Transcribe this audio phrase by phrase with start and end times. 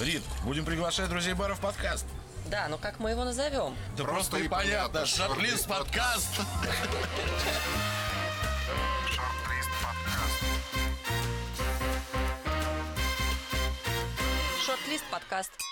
[0.00, 2.06] Рит, будем приглашать друзей бара в подкаст.
[2.46, 3.76] Да, но как мы его назовем?
[3.96, 6.34] Да просто и понятно, шорт-лист подкаст.
[9.10, 10.40] Шорт-лист подкаст.
[14.64, 15.65] Шорт-лист подкаст.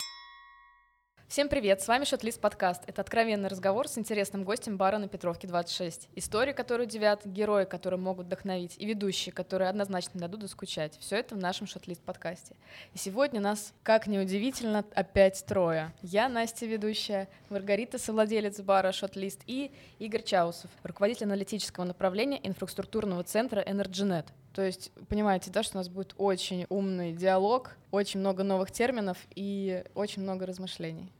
[1.35, 2.85] Всем привет, с вами Шотлист подкаст.
[2.87, 6.09] Это откровенный разговор с интересным гостем бара на Петровке 26.
[6.15, 10.97] Истории, которые удивят, герои, которые могут вдохновить, и ведущие, которые однозначно дадут доскучать.
[11.01, 12.55] Все это в нашем Шотлист подкасте.
[12.93, 15.93] И сегодня нас, как неудивительно, опять трое.
[16.03, 23.61] Я, Настя, ведущая, Маргарита, совладелец бара Шотлист, и Игорь Чаусов, руководитель аналитического направления инфраструктурного центра
[23.61, 24.27] Energynet.
[24.55, 29.19] То есть, понимаете, да, что у нас будет очень умный диалог, очень много новых терминов
[29.35, 31.11] и очень много размышлений.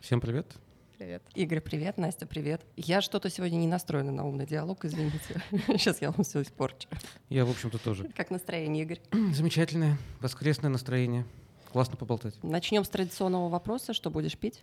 [0.00, 0.46] Всем привет.
[0.98, 1.22] Привет.
[1.34, 2.60] Игорь, привет, Настя, привет.
[2.76, 5.42] Я что-то сегодня не настроена на умный диалог, извините.
[5.68, 6.88] Сейчас я вам все испорчу.
[7.30, 8.08] Я, в общем-то, тоже.
[8.14, 9.00] Как настроение, Игорь?
[9.32, 11.24] Замечательное, воскресное настроение.
[11.72, 12.34] Классно поболтать.
[12.42, 13.94] Начнем с традиционного вопроса.
[13.94, 14.60] Что будешь пить?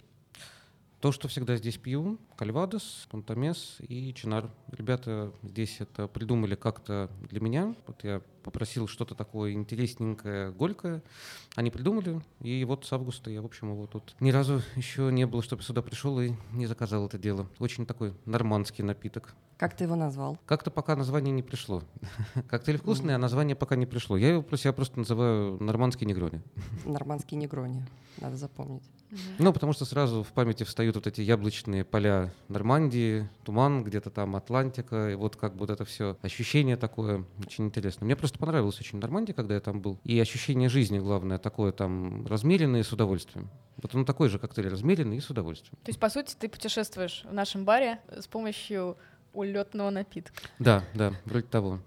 [1.06, 4.50] То, что всегда здесь пью, кальвадос, контамес и чинар.
[4.72, 7.76] Ребята здесь это придумали как-то для меня.
[7.86, 11.04] Вот я попросил что-то такое интересненькое, горькое.
[11.56, 15.28] Они придумали, и вот с августа я, в общем, его тут ни разу еще не
[15.28, 17.48] было, чтобы сюда пришел и не заказал это дело.
[17.60, 19.36] Очень такой нормандский напиток.
[19.58, 20.38] Как ты его назвал?
[20.46, 21.82] Как-то пока название не пришло.
[22.50, 24.18] Коктейль вкусный, а название пока не пришло.
[24.18, 26.42] Я его про себя просто называю нормандский негрони.
[26.86, 27.86] Нормандский негрони.
[28.20, 28.84] Надо запомнить.
[29.40, 34.36] Ну, потому что сразу в памяти встают вот эти яблочные поля Нормандии, туман, где-то там
[34.36, 38.06] Атлантика, и вот как бы вот это все ощущение такое очень интересно.
[38.06, 40.00] Мне просто понравилось очень Нормандия, когда я там был.
[40.04, 43.50] И ощущение жизни, главное, такое там размеренное и с удовольствием.
[43.82, 45.78] Вот он такой же коктейль, размеренный и с удовольствием.
[45.84, 48.98] То есть, по сути, ты путешествуешь в нашем баре с помощью
[49.36, 50.42] улетного напитка.
[50.60, 51.80] Да, да, вроде того.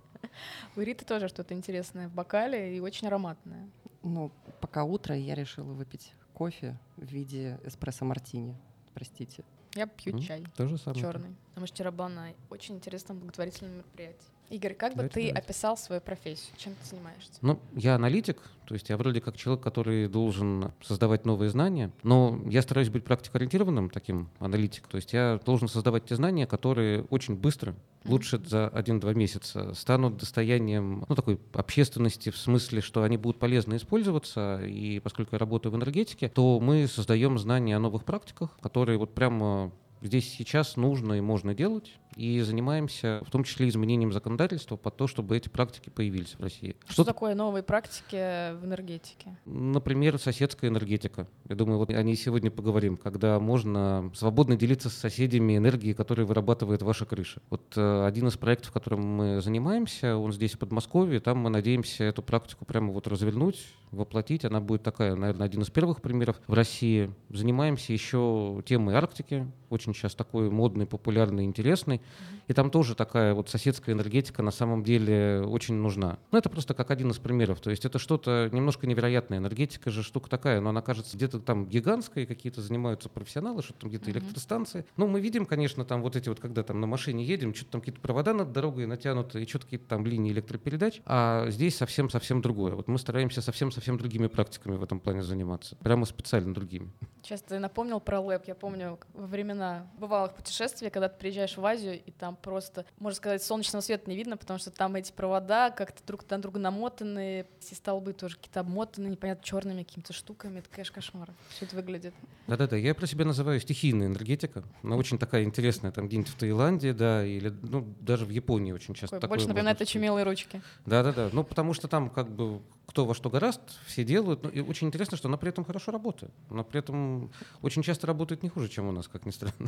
[0.76, 3.68] У Риты тоже что-то интересное в бокале и очень ароматное.
[4.02, 8.56] Ну, пока утро, я решила выпить кофе в виде эспрессо-мартини.
[8.94, 9.44] Простите.
[9.74, 11.00] Я пью М, чай То же самое.
[11.02, 11.36] черный.
[11.50, 14.26] Потому что вчера была на очень интересном благотворительном мероприятии.
[14.50, 15.32] Игорь, как бы ты давайте.
[15.32, 16.54] описал свою профессию?
[16.56, 17.32] Чем ты занимаешься?
[17.42, 22.40] Ну, я аналитик, то есть я вроде как человек, который должен создавать новые знания, но
[22.46, 27.36] я стараюсь быть практикоориентированным таким аналитик, то есть я должен создавать те знания, которые очень
[27.36, 33.38] быстро, лучше за один-два месяца, станут достоянием ну, такой общественности, в смысле, что они будут
[33.38, 38.56] полезно использоваться, и поскольку я работаю в энергетике, то мы создаем знания о новых практиках,
[38.60, 39.72] которые вот прямо
[40.02, 45.06] здесь сейчас нужно и можно делать, и занимаемся в том числе изменением законодательства под то,
[45.06, 46.74] чтобы эти практики появились в России.
[46.88, 49.36] Что такое новые практики в энергетике?
[49.44, 51.28] Например, соседская энергетика.
[51.48, 56.26] Я думаю, вот о ней сегодня поговорим, когда можно свободно делиться с соседями энергией, которую
[56.26, 57.40] вырабатывает ваша крыша.
[57.50, 62.04] Вот э, один из проектов, которым мы занимаемся, он здесь, в Подмосковье, там мы надеемся
[62.04, 64.44] эту практику прямо вот развернуть, воплотить.
[64.44, 67.12] Она будет такая, наверное, один из первых примеров в России.
[67.28, 72.00] Занимаемся еще темой Арктики, очень сейчас такой модный, популярный, интересный.
[72.46, 76.18] И там тоже такая вот соседская энергетика на самом деле очень нужна.
[76.32, 77.60] Ну, это просто как один из примеров.
[77.60, 79.38] То есть это что-то немножко невероятное.
[79.38, 83.90] Энергетика же штука такая, но она кажется где-то там гигантской, какие-то занимаются профессионалы, что там
[83.90, 84.84] где-то электростанции.
[84.96, 87.80] Ну, мы видим, конечно, там вот эти вот, когда там на машине едем, что-то там
[87.80, 91.00] какие-то провода над дорогой натянуты, и что-то какие-то там линии электропередач.
[91.04, 92.74] А здесь совсем-совсем другое.
[92.74, 95.76] Вот мы стараемся совсем-совсем другими практиками в этом плане заниматься.
[95.76, 96.90] Прямо специально другими.
[97.22, 98.44] Сейчас ты напомнил про лэп.
[98.46, 103.16] Я помню во времена бывалых путешествий, когда ты приезжаешь в Азию, и там просто, можно
[103.16, 107.46] сказать, солнечного света не видно, потому что там эти провода как-то друг на друга намотаны,
[107.60, 110.60] все столбы тоже какие-то обмотаны, непонятно, черными какими-то штуками.
[110.60, 111.30] Это, конечно, кошмар.
[111.50, 112.14] Все это выглядит.
[112.46, 114.64] Да-да-да, я про себя называю стихийная энергетика.
[114.82, 118.94] Она очень такая интересная, там где-нибудь в Таиланде, да, или ну, даже в Японии очень
[118.94, 120.62] часто Такое такое больше напоминает очумелые ручки.
[120.86, 124.42] Да-да-да, ну потому что там как бы кто во что гораст, все делают.
[124.44, 126.32] Ну, и очень интересно, что она при этом хорошо работает.
[126.48, 129.67] Она при этом очень часто работает не хуже, чем у нас, как ни странно.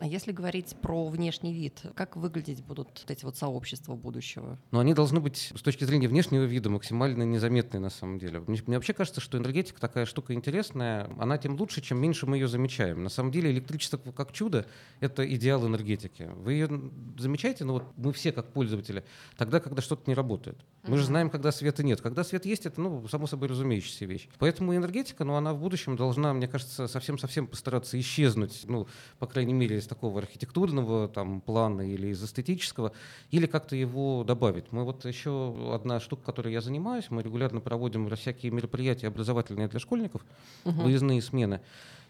[0.00, 4.58] А если говорить про внешний вид, как выглядеть будут вот эти вот сообщества будущего?
[4.70, 8.40] Но они должны быть с точки зрения внешнего вида максимально незаметные на самом деле.
[8.46, 12.36] Мне, мне вообще кажется, что энергетика такая штука интересная, она тем лучше, чем меньше мы
[12.36, 13.02] ее замечаем.
[13.02, 14.66] На самом деле электричество как чудо—
[15.00, 16.30] это идеал энергетики.
[16.36, 19.04] Вы ее замечаете, ну вот мы все как пользователи,
[19.36, 20.58] тогда, когда что-то не работает.
[20.84, 22.00] Мы же знаем, когда света нет.
[22.00, 24.28] Когда свет есть, это, ну, само собой разумеющаяся вещь.
[24.38, 28.86] Поэтому энергетика, ну, она в будущем должна, мне кажется, совсем-совсем постараться исчезнуть, ну,
[29.18, 32.92] по крайней мере, такого архитектурного там плана или из эстетического,
[33.30, 34.70] или как-то его добавить.
[34.70, 39.80] Мы вот еще одна штука, которой я занимаюсь, мы регулярно проводим всякие мероприятия образовательные для
[39.80, 40.24] школьников,
[40.64, 41.60] выездные смены.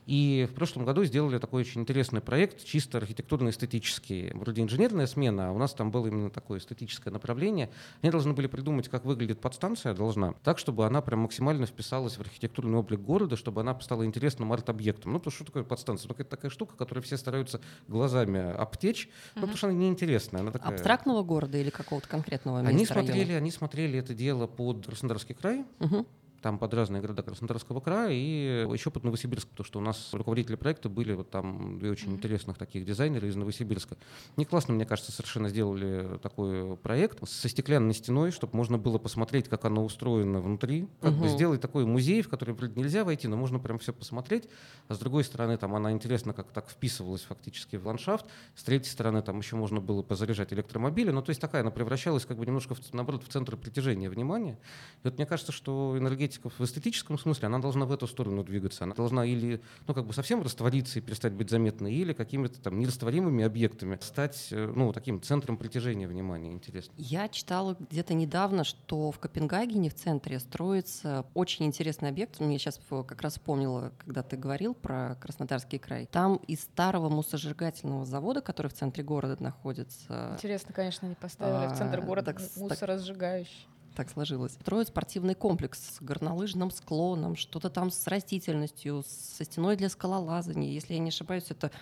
[0.08, 4.32] И в прошлом году сделали такой очень интересный проект, чисто архитектурно-эстетический.
[4.32, 7.68] Вроде инженерная смена, а у нас там было именно такое эстетическое направление.
[8.00, 12.20] Они должны были придумать, как выглядит подстанция должна, так, чтобы она прям максимально вписалась в
[12.22, 15.12] архитектурный облик города, чтобы она стала интересным арт-объектом.
[15.12, 16.08] Ну, потому что что такое подстанция?
[16.08, 20.40] Ну, это такая штука, которую все стараются глазами обтечь, ну, потому что она неинтересная.
[20.40, 20.72] Она такая...
[20.72, 23.12] Абстрактного города или какого-то конкретного Они места района?
[23.12, 26.06] смотрели, они смотрели это дело под Краснодарский край, Мгм.
[26.42, 30.54] Там под разные города Краснодарского края и еще под Новосибирск, потому что у нас руководители
[30.54, 33.96] проекта были вот там две очень интересных таких дизайнера из Новосибирска.
[34.36, 39.48] Они классно, мне кажется, совершенно сделали такой проект со стеклянной стеной, чтобы можно было посмотреть,
[39.48, 41.28] как оно устроено внутри, как бы Мгм.
[41.28, 44.48] сделать такой музей, в который вроде нельзя войти, но можно прям все посмотреть.
[44.86, 48.26] А с другой стороны, там она интересно как так вписывалась фактически в ландшафт.
[48.54, 51.10] С третьей стороны, там еще можно было позаряжать электромобили.
[51.10, 54.58] Ну, то есть такая, она превращалась как бы немножко, в, наоборот, в центр притяжения внимания.
[55.02, 58.84] И вот мне кажется, что энергетика в эстетическом смысле, она должна в эту сторону двигаться.
[58.84, 62.78] Она должна или, ну, как бы совсем раствориться и перестать быть заметной, или какими-то там
[62.78, 66.52] нерастворимыми объектами стать, э, ну, таким центром притяжения внимания.
[66.52, 66.92] Интересно.
[66.96, 72.40] Я читала где-то недавно, что в Копенгагене в центре строится очень интересный объект.
[72.40, 76.06] Мне сейчас как раз вспомнила, когда ты говорил про Краснодарский край.
[76.10, 81.76] Там из старого мусоросжигательного завода, который в центре города находится, Интересно, конечно, они поставили в
[81.76, 83.66] центр А, города так- мусоросжигающий.
[83.98, 84.52] Так сложилось.
[84.52, 90.70] Строят спортивный комплекс с горнолыжным склоном, что-то там с растительностью, со стеной для скалолазания.
[90.70, 91.72] Если я не ошибаюсь, это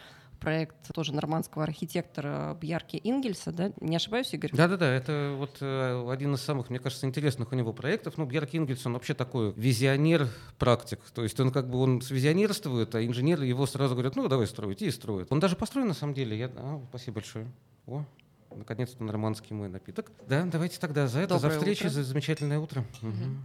[0.40, 3.70] проект тоже нормандского архитектора Бьярки Ингельса, да?
[3.82, 4.50] Не ошибаюсь, Игорь?
[4.54, 8.16] Да-да-да, это вот э, один из самых, мне кажется, интересных у него проектов.
[8.16, 11.00] Ну, Бьерк Ингельс, он вообще такой визионер-практик.
[11.14, 14.80] То есть он как бы он визионерствует, а инженеры его сразу говорят, ну, давай строить,
[14.80, 15.28] и строят.
[15.30, 16.38] Он даже построен, на самом деле.
[16.38, 16.50] Я...
[16.56, 17.46] А, спасибо большое.
[17.86, 18.06] О,
[18.56, 20.10] наконец-то нормандский мой напиток.
[20.28, 21.90] Да, давайте тогда за это, за Доброе встречу, утро.
[21.90, 22.84] за замечательное утро.
[23.02, 23.44] Мгм.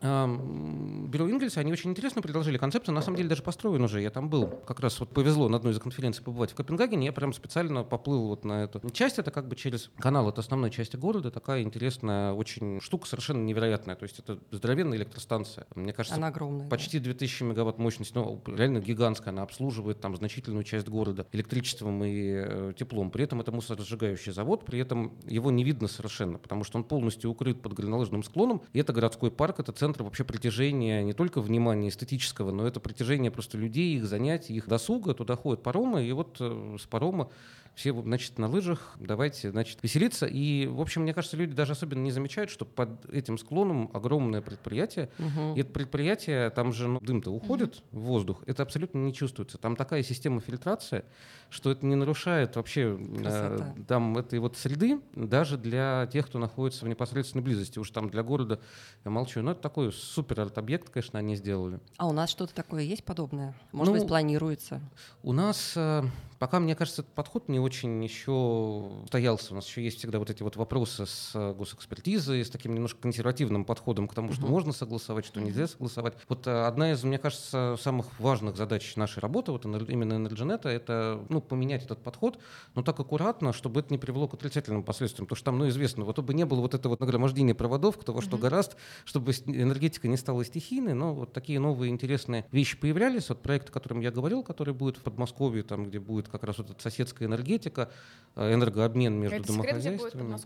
[0.00, 4.28] Бюро Ингельса, они очень интересно предложили концепцию, на самом деле даже построен уже, я там
[4.28, 4.48] был.
[4.66, 8.28] Как раз вот повезло на одной из конференций побывать в Копенгагене, я прям специально поплыл
[8.28, 12.32] вот на эту часть, это как бы через канал от основной части города, такая интересная
[12.32, 15.66] очень штука, совершенно невероятная, то есть это здоровенная электростанция.
[15.74, 16.68] Мне кажется, Она огромная.
[16.68, 22.44] Почти 2000 мегаватт мощность, ну, реально гигантская, она обслуживает там значительную часть города электричеством и
[22.46, 23.10] э, теплом.
[23.10, 27.30] При этом это мусоросжигающий завод, при этом его не видно совершенно, потому что он полностью
[27.30, 31.88] укрыт под горнолыжным склоном, и это городской парк, это центр вообще притяжения не только внимания
[31.88, 36.36] эстетического, но это притяжение просто людей, их занятий, их досуга, туда ходят паромы, и вот
[36.40, 37.30] э, с парома
[37.76, 40.24] все, значит, на лыжах, давайте, значит, веселиться.
[40.26, 44.40] И, в общем, мне кажется, люди даже особенно не замечают, что под этим склоном огромное
[44.40, 45.54] предприятие, Мгм.
[45.54, 49.58] и это предприятие, там же ну, дым-то уходит в воздух, это абсолютно не чувствуется.
[49.58, 51.04] Там такая система фильтрации,
[51.50, 56.86] что это не нарушает вообще э, там этой вот среды, даже для тех, кто находится
[56.86, 57.78] в непосредственной близости.
[57.78, 58.58] Уж там для города
[59.04, 59.42] я молчу.
[59.42, 61.78] Но это такой супер арт-объект, конечно, они сделали.
[61.98, 63.54] А у нас что-то такое есть подобное?
[63.72, 64.80] Может Ну, быть, планируется?
[65.22, 66.02] У нас э,
[66.38, 69.52] пока, мне кажется, этот подход не очень еще состоялся.
[69.52, 73.00] У нас еще есть всегда вот эти вот вопросы с э, госэкспертизой, с таким немножко
[73.00, 76.14] консервативным подходом к тому, что можно согласовать, что нельзя согласовать.
[76.28, 81.24] Вот э, одна из, мне кажется, самых важных задач нашей работы, вот именно Энерджинета, это
[81.28, 82.38] ну, поменять этот подход,
[82.74, 85.26] но так аккуратно, чтобы это не привело к отрицательным последствиям.
[85.26, 88.14] Потому что там, ну, известно, вот чтобы не было вот этого вот нагромождения проводов, кто
[88.14, 88.74] во что гораст,
[89.04, 93.28] чтобы энергетика не стала стихийной, но вот такие новые интересные вещи появлялись.
[93.28, 96.58] Вот проект, о котором я говорил, который будет в Подмосковье, там, где будет как раз
[96.58, 97.90] вот эта соседская энергетика,
[98.34, 100.36] э, энергообмен между Это домохозяйствами.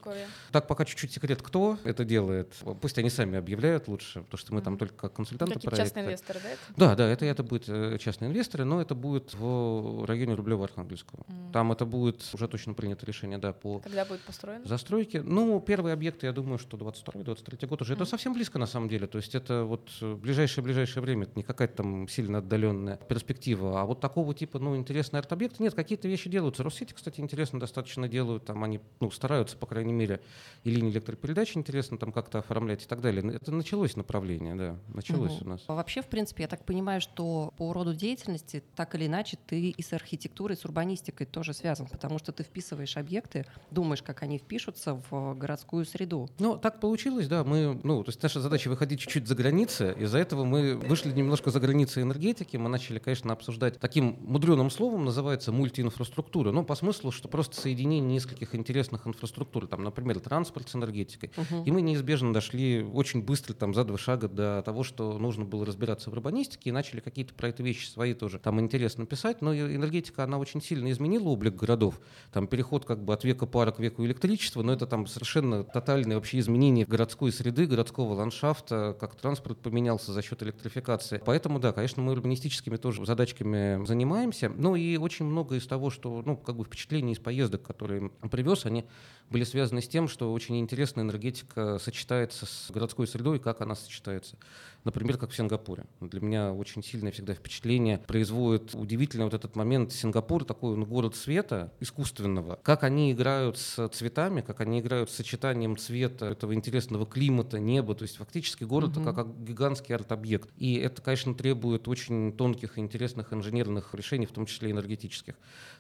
[0.53, 2.55] Так пока чуть-чуть секрет, кто это делает.
[2.81, 4.79] Пусть они сами объявляют лучше, потому что мы там Мгм.
[4.79, 5.87] только как консультанты Какие-то проекта.
[5.89, 6.49] частные инвесторы, да?
[6.51, 6.61] это?
[6.77, 11.25] Да, да, это, это будет э, частные инвесторы, но это будет в районе Рублево-Архангельского.
[11.29, 11.53] М.
[11.53, 14.65] Там это будет уже точно принято решение, да, по Когда будет построено?
[14.67, 15.23] застройке.
[15.23, 17.95] Ну, первые объекты, я думаю, что 22-23 год уже.
[17.95, 18.11] Это Мгм.
[18.11, 19.07] совсем близко на самом деле.
[19.07, 23.81] То есть это вот ближайшее-ближайшее время, это не какая-то там сильно отдаленная перспектива.
[23.81, 26.63] А вот такого типа, ну, интересный арт-объект, нет, какие-то вещи делаются.
[26.63, 28.45] Россети, кстати, интересно достаточно делают.
[28.45, 30.21] Там они, ну, стараются, по крайней мере,
[30.65, 33.35] и линии электропередач интересно там как-то оформлять и так далее.
[33.35, 35.47] Это началось направление, да, началось Мгм.
[35.47, 35.65] у нас.
[35.67, 39.71] А Вообще, в принципе, я так понимаю, что по роду деятельности так или иначе ты
[39.71, 44.23] и с архитектурой, и с урбанистикой тоже связан, потому что ты вписываешь объекты, думаешь, как
[44.23, 46.29] они впишутся в городскую среду.
[46.39, 47.45] Ну, так получилось, да.
[47.45, 49.95] Мы, ну, то есть наша задача выходить чуть-чуть за границы.
[49.99, 52.57] Из-за этого мы вышли немножко за границы энергетики.
[52.57, 56.53] Мы начали, конечно, обсуждать таким мудреным словом, называется мультиинфраструктуры.
[56.53, 59.67] Ну, по смыслу, что просто соединение нескольких интересных инфраструктур.
[59.67, 61.31] Там, например, транспорт с энергетикой.
[61.65, 65.65] И мы неизбежно дошли очень быстро, там, за два шага до того, что нужно было
[65.65, 69.43] разбираться в урбанистике, и начали какие-то про это вещи свои тоже там интересно писать.
[69.43, 72.01] Но энергетика, она очень сильно изменила облик городов.
[72.33, 76.17] Там переход как бы от века пара к веку электричества, но это там совершенно тотальное
[76.17, 81.23] вообще изменение городской среды, городского ландшафта, как транспорт поменялся за счет электрификации.
[81.25, 84.49] Поэтому, да, конечно, мы урбанистическими тоже задачками занимаемся.
[84.49, 88.67] Ну и очень много из того, что, ну, как бы впечатлений из поездок, которые привез,
[88.67, 88.87] они
[89.31, 94.37] были связаны с тем, что очень интересная энергетика сочетается с городской средой, как она сочетается.
[94.85, 95.85] Например, как в Сингапуре.
[96.01, 99.93] Для меня очень сильное всегда впечатление производит удивительно вот этот момент.
[99.93, 102.59] Сингапур такой ну, город света искусственного.
[102.63, 107.95] Как они играют с цветами, как они играют с сочетанием цвета этого интересного климата, неба.
[107.95, 109.05] То есть фактически город Мгм.
[109.05, 110.49] как, как гигантский арт-объект.
[110.57, 115.35] И это, конечно, требует очень тонких и интересных инженерных решений, в том числе энергетических.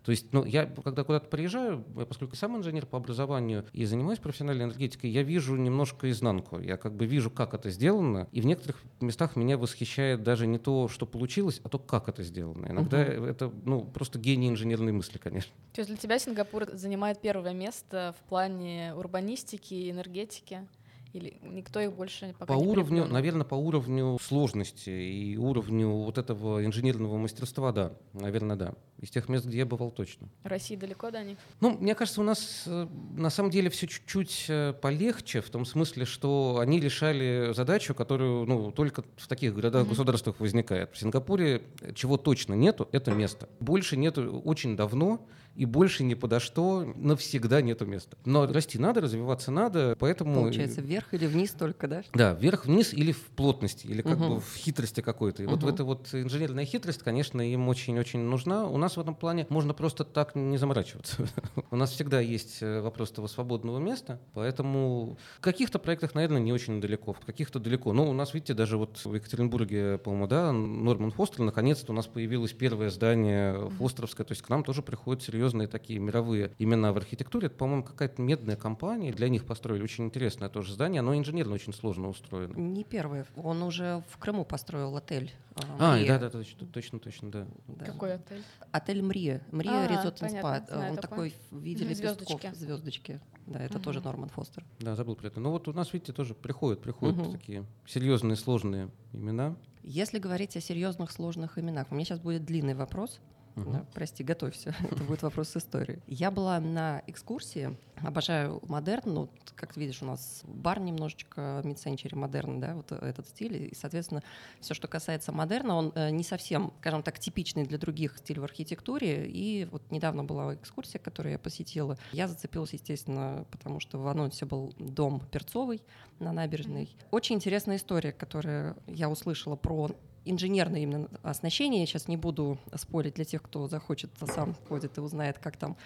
[0.04, 3.39] То есть, ну, я когда куда-то приезжаю, я, поскольку сам инженер по образованию
[3.72, 6.60] и занимаюсь профессиональной энергетикой, я вижу немножко изнанку.
[6.60, 10.58] Я как бы вижу, как это сделано, и в некоторых местах меня восхищает даже не
[10.58, 12.66] то, что получилось, а то, как это сделано.
[12.66, 15.52] Иногда это, ну, просто гений инженерной мысли, конечно.
[15.72, 20.66] То есть для тебя Сингапур занимает первое место в плане урбанистики и энергетики?
[21.12, 23.12] Или никто их больше пока По не уровню, приобрел?
[23.12, 28.74] наверное, по уровню сложности и уровню вот этого инженерного мастерства, да, наверное, да.
[29.00, 30.28] Из тех мест, где я бывал, точно.
[30.44, 31.38] России далеко до них?
[31.60, 32.86] Ну, мне кажется, у нас э,
[33.16, 38.46] на самом деле все чуть-чуть э, полегче, в том смысле, что они решали задачу, которую
[38.46, 40.92] ну, только в таких городах-государствах возникает.
[40.92, 41.62] В Сингапуре
[41.94, 43.48] чего точно нету, это место.
[43.58, 48.16] Больше нету очень давно, и больше ни подо что навсегда нету места.
[48.24, 50.34] Но расти надо, развиваться надо, поэтому...
[50.34, 52.02] Получается, вверх или вниз только, да?
[52.14, 54.28] Да, вверх-вниз или в плотности, или как Мгм.
[54.36, 55.42] бы в хитрости какой-то.
[55.42, 55.74] И вот в Мгм.
[55.74, 58.66] эта вот инженерная хитрость, конечно, им очень-очень нужна.
[58.66, 61.16] У нас в этом плане можно просто так не заморачиваться.
[61.70, 66.52] У нас всегда есть э, вопрос того свободного места, поэтому в каких-то проектах, наверное, не
[66.52, 67.92] очень далеко, в каких-то далеко.
[67.92, 72.06] Но у нас, видите, даже вот в Екатеринбурге, по-моему, да, Норман Фостер, наконец-то у нас
[72.06, 76.96] появилось первое здание Фостеровское, то есть к нам тоже приходят серьезные такие мировые имена в
[76.96, 77.46] архитектуре.
[77.46, 81.72] Это, по-моему, какая-то медная компания, для них построили очень интересное тоже здание, оно инженерно очень
[81.72, 82.54] сложно устроено.
[82.56, 83.24] Не первый.
[83.36, 85.32] Он уже в Крыму построил отель.
[85.78, 86.06] А, «Мрия».
[86.08, 87.46] да, да, точно, точно, точно, да.
[87.66, 87.84] Да.
[87.84, 88.42] Какой отель?
[88.70, 89.42] Отель Мрия.
[89.50, 90.88] Мрия А, понятно, Спа.
[90.90, 91.30] Он такой.
[91.30, 92.28] такой в виде Мгм, лепестков.
[92.40, 92.54] звёздочки.
[92.54, 93.20] Звездочки.
[93.46, 93.82] Да, это Мгм.
[93.82, 94.64] тоже Норман Фостер.
[94.78, 95.40] Да, забыл про это.
[95.40, 97.32] Ну вот у нас, видите, тоже приходят, приходят Мгм.
[97.32, 99.56] такие серьезные, сложные имена.
[99.82, 103.18] Если говорить о серьезных сложных именах, у меня сейчас будет длинный вопрос.
[103.56, 104.74] Да, прости, готовься.
[104.90, 106.00] Это будет вопрос с истории.
[106.06, 107.76] Я была на экскурсии.
[107.96, 109.12] Обожаю модерн.
[109.12, 113.68] Ну, как ты видишь, у нас бар немножечко мид-сенчури модерн, да, вот этот стиль.
[113.70, 114.22] И, соответственно,
[114.60, 118.44] все, что касается модерна, он э, не совсем, скажем так, типичный для других стилей в
[118.44, 119.28] архитектуре.
[119.28, 121.98] И вот недавно была экскурсия, которую я посетила.
[122.12, 125.82] Я зацепилась, естественно, потому что в анонсе был дом Перцовый
[126.18, 126.96] на набережной.
[127.10, 129.90] Очень интересная история, которую я услышала про
[130.24, 131.80] инженерное именно оснащение.
[131.80, 135.76] Я сейчас не буду спорить для тех, кто захочет, сам ходит и узнает, как там,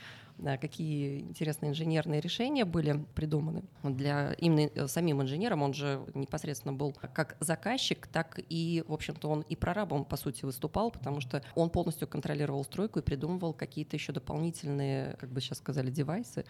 [0.60, 5.62] какие интересные инженерные решения были придуманы для именно э, самим инженером.
[5.62, 10.44] Он же непосредственно был как заказчик, так и, в общем-то, он и прорабом, по сути,
[10.44, 15.58] выступал, потому что он полностью контролировал стройку и придумывал какие-то еще дополнительные, как бы сейчас
[15.58, 16.44] сказали, девайсы.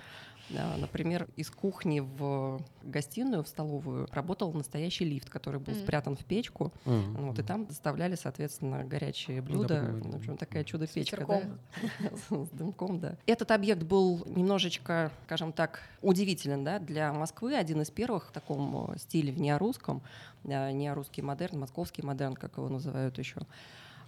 [0.50, 5.82] Да, Например, из кухни в гостиную, в столовую работал настоящий лифт, который был Мгм.
[5.82, 6.70] спрятан в печку.
[6.84, 7.28] Мгм.
[7.28, 9.76] Вот, и там доставляли, соответственно, горячие Да, блюда.
[9.80, 10.12] понимаю.
[10.12, 11.16] в общем, такая чудо-печка.
[11.16, 11.58] ветерком.
[12.30, 12.44] да?
[12.44, 13.16] С дымком, да.
[13.26, 17.57] Этот объект был немножечко, скажем так, удивителен да, для Москвы.
[17.57, 20.02] Один из первых в таком э, стиле в неорусском.
[20.45, 23.40] э, Неорусский модерн, московский модерн, как его называют еще.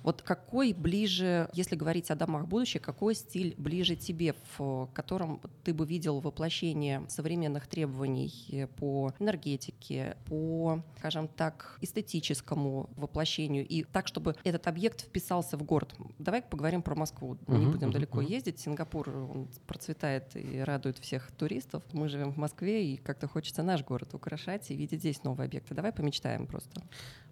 [0.03, 5.75] Вот какой ближе, если говорить о домах будущего, какой стиль ближе тебе, в котором ты
[5.75, 14.35] бы видел воплощение современных требований по энергетике, по, скажем так, эстетическому воплощению, и так, чтобы
[14.45, 15.95] этот объект вписался в город?
[16.19, 17.39] Давай поговорим про Москву.
[17.47, 18.31] Не Мгм, будем мгм, далеко мгм.
[18.31, 18.61] ездить.
[18.61, 21.83] Сингапур он процветает и радует всех туристов.
[21.93, 25.75] Мы живем в Москве, и как-то хочется наш город украшать и видеть здесь новые объекты.
[25.75, 26.83] Давай помечтаем просто.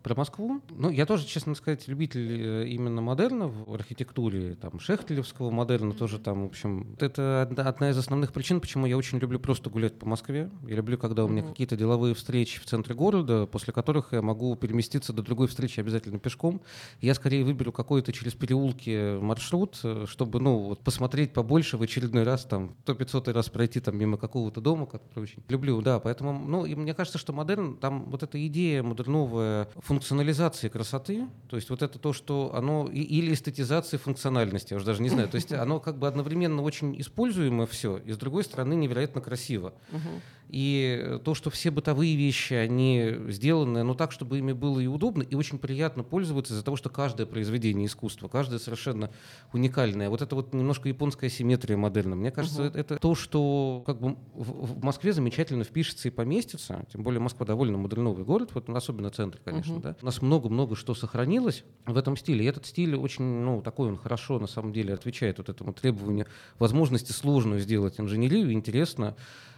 [0.02, 0.61] Про Москву?
[0.68, 6.18] Ну, я тоже, честно сказать, любитель э, именно модерна в архитектуре, там, шехтелевского модерна тоже
[6.18, 6.96] там, в общем.
[7.00, 10.50] Это одна, из основных причин, почему я очень люблю просто гулять по Москве.
[10.66, 11.50] Я люблю, когда у меня Мгм.
[11.50, 16.18] какие-то деловые встречи в центре города, после которых я могу переместиться до другой встречи обязательно
[16.18, 16.61] пешком.
[17.00, 22.23] Я скорее выберу какой-то через переулки маршрут, э, чтобы, ну, вот посмотреть побольше в очередной
[22.25, 26.32] раз, там, то 500 раз пройти там мимо какого-то дома, который очень люблю, да, поэтому,
[26.32, 31.70] ну, и мне кажется, что модерн, там вот эта идея модерновая функционализации красоты, то есть
[31.70, 35.28] вот это то, что оно или эстетизация функциональности, я уже даже не знаю.
[35.28, 39.74] То есть оно как бы одновременно очень используемо все, и с другой стороны невероятно красиво.
[39.90, 40.20] Мгм.
[40.48, 45.22] И то, что все бытовые вещи, они сделаны, ну так, чтобы ими было и удобно,
[45.22, 49.10] и очень приятно пользоваться из-за того, что каждое произведение искусства, каждое совершенно
[49.52, 50.10] уникальное.
[50.10, 52.14] Вот это вот немножко японская симметрия модельна.
[52.14, 52.68] Мне кажется, Мгм.
[52.68, 56.84] это, это то, что как бы в, Москве замечательно впишется и поместится.
[56.92, 59.74] Тем более Москва довольно модельновый город, вот особенно центр, конечно.
[59.74, 59.82] Мгм.
[59.82, 59.96] Да.
[60.02, 62.44] У нас много-много что сохранилось в этом стиле.
[62.44, 66.26] И этот стиль очень, ну, такой он хорошо, на самом деле, отвечает вот этому требованию
[66.58, 69.16] возможности сложную сделать инженерию, интересно.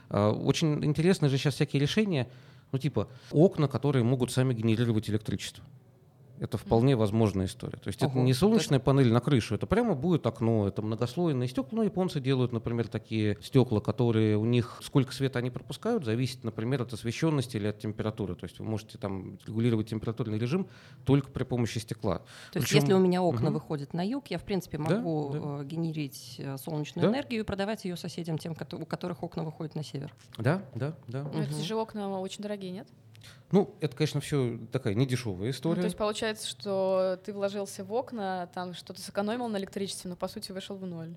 [0.09, 2.29] А, Очень интересны же сейчас всякие решения,
[2.73, 5.65] ну типа окна, которые могут сами генерировать электричество.
[6.39, 7.79] Это вполне возможная история.
[7.79, 10.83] То есть это Ого, не так- солнечная панель на крышу, это прямо будет окно, это
[10.83, 11.69] многослойные стекла.
[11.73, 16.83] Ну, японцы делают, например, такие стекла, которые у них сколько света они пропускают, зависит, например,
[16.83, 18.35] от освещенности или от температуры.
[18.35, 20.69] То есть вы можете там регулировать температурный режим
[21.05, 22.19] только при помощи стекла.
[22.53, 23.55] То есть, Причем- если у меня окна Мгм.
[23.55, 25.39] выходят на юг, я, в принципе, Да, могу да.
[25.63, 27.13] э, генерить э, солнечную Да.
[27.15, 30.15] энергию и продавать ее соседям, тем, у которых окна выходят на север.
[30.39, 31.23] Да, да, да.
[31.33, 31.63] Ну, эти Мгм.
[31.63, 32.89] же окна очень дорогие, нет?
[33.53, 35.81] Ну, это, конечно, все такая недешевая Ну, история.
[35.81, 40.27] то есть получается, что ты вложился в окна, там что-то сэкономил на электричестве, но по
[40.29, 41.17] сути вышел в ноль.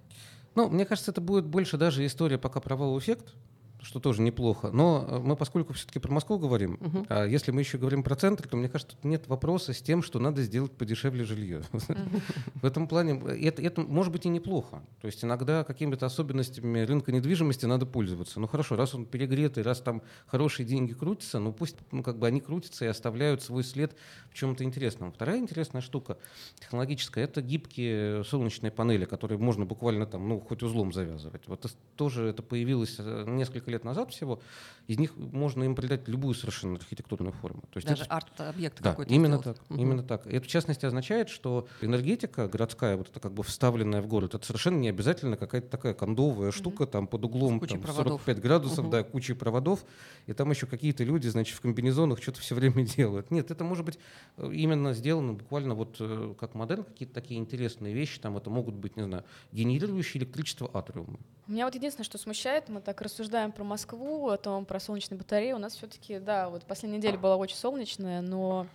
[0.56, 3.34] Ну, мне кажется, это будет больше даже история пока про вау-эффект,
[3.82, 4.72] что тоже неплохо.
[4.72, 7.06] Но э, мы, поскольку все-таки про Москву говорим, Мгм.
[7.10, 10.04] а если мы еще говорим про центр, то мне кажется, тут нет вопроса с тем,
[10.04, 11.62] что надо сделать подешевле жилье.
[12.56, 14.82] В этом плане э, это, это может быть и неплохо.
[15.02, 18.40] То есть иногда какими-то особенностями рынка недвижимости надо пользоваться.
[18.40, 22.28] Ну хорошо, раз он перегретый, раз там хорошие деньги крутятся, ну пусть ну, как бы
[22.28, 23.96] они крутятся и оставляют свой след
[24.30, 25.12] в чем-то интересном.
[25.12, 26.18] Вторая интересная штука
[26.60, 31.42] технологическая— это гибкие солнечные панели, которые можно буквально там, ну, хоть узлом завязывать.
[31.48, 33.26] Вот тоже это появилось э,
[33.70, 34.40] несколько лет назад всего.
[34.88, 37.62] Из них можно им придать любую совершенно архитектурную форму.
[37.72, 39.58] То есть Даже это арт-объект да, какой-то именно сделать.
[39.60, 39.82] так, Мгм.
[39.82, 40.26] именно так.
[40.26, 44.46] Это в частности означает, что энергетика городская, вот это как бы вставленная в город, это
[44.46, 48.22] совершенно не обязательно какая-то такая кондовая штука там под углом там, проводов.
[48.24, 48.90] 45 градусов, Мгм.
[48.90, 49.86] да, кучей проводов,
[50.26, 53.30] и там еще какие-то люди, значит, в комбинезонах что-то все время делают.
[53.32, 54.00] Нет, это может быть
[54.38, 58.74] э, именно сделано буквально вот э, как модель, какие-то такие интересные вещи, там это могут
[58.74, 61.20] быть, не знаю, генерирующие электричество атриумы.
[61.48, 65.52] Меня вот единственное, что смущает, мы так рассуждаем про Москву, о том, про солнечные батареи.
[65.52, 68.68] У нас все-таки, да, вот последняя неделя была очень солнечная, но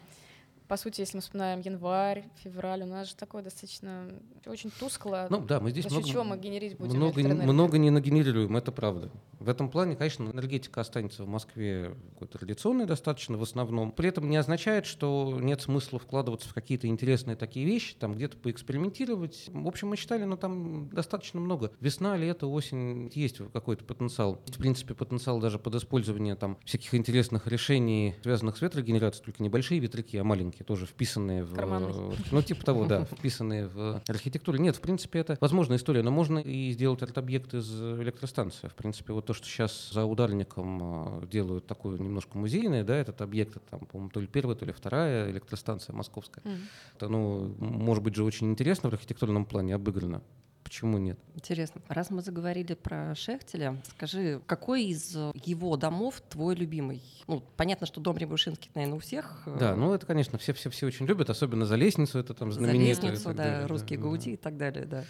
[0.69, 4.09] по сути, если мы вспоминаем январь, февраль, у нас же такое достаточно
[4.47, 5.27] очень тускло.
[5.31, 9.11] Ну да, мы здесь много, чего мы генерить будем много, много не нагенерируем, это правда.
[9.39, 11.95] В этом плане, конечно, энергетика останется в Москве
[12.33, 13.93] традиционной достаточно в основном.
[13.93, 18.39] При этом не означает, что нет смысла вкладываться в какие-то интересные такие вещи, там где-то
[18.39, 19.51] поэкспериментировать.
[19.53, 21.73] В общем, мы считали, ну там достаточно много.
[21.81, 24.41] Весна, лето, осень, есть какой-то потенциал.
[24.47, 29.79] В принципе, потенциал даже под использование там всяких интересных решений, связанных с ветрогенерацией, только небольшие
[29.81, 31.55] ветряки, а маленькие, тоже вписанные в...
[31.55, 32.13] Карманные.
[32.31, 34.59] Ну, типа того, да, вписанные в архитектуру.
[34.59, 38.69] Нет, в принципе, это возможная история, но можно и сделать арт-объект из электростанции.
[38.69, 43.21] В принципе, вот то, что сейчас за ударником э, делают такое немножко музейное, да, этот
[43.21, 46.43] объект, это, там, по-моему, то ли первая, то ли вторая электростанция московская.
[46.45, 46.59] Мгм.
[46.97, 50.23] Это, ну, может быть же очень интересно в архитектурном плане, обыграно.
[50.65, 51.19] Почему нет?
[51.35, 51.83] Интересно.
[51.89, 57.03] Раз мы заговорили про Шехтеля, скажи, какой из э, его домов твой любимый?
[57.27, 59.43] Ну, понятно, что дом Рябушинский, наверное, у всех.
[59.47, 62.85] э, Да, ну это, конечно, все-все-все очень любят, особенно за лестницу, это там за знаменитое.
[62.87, 65.05] и лестницу, да, далее, русские да, гаути и так далее, да.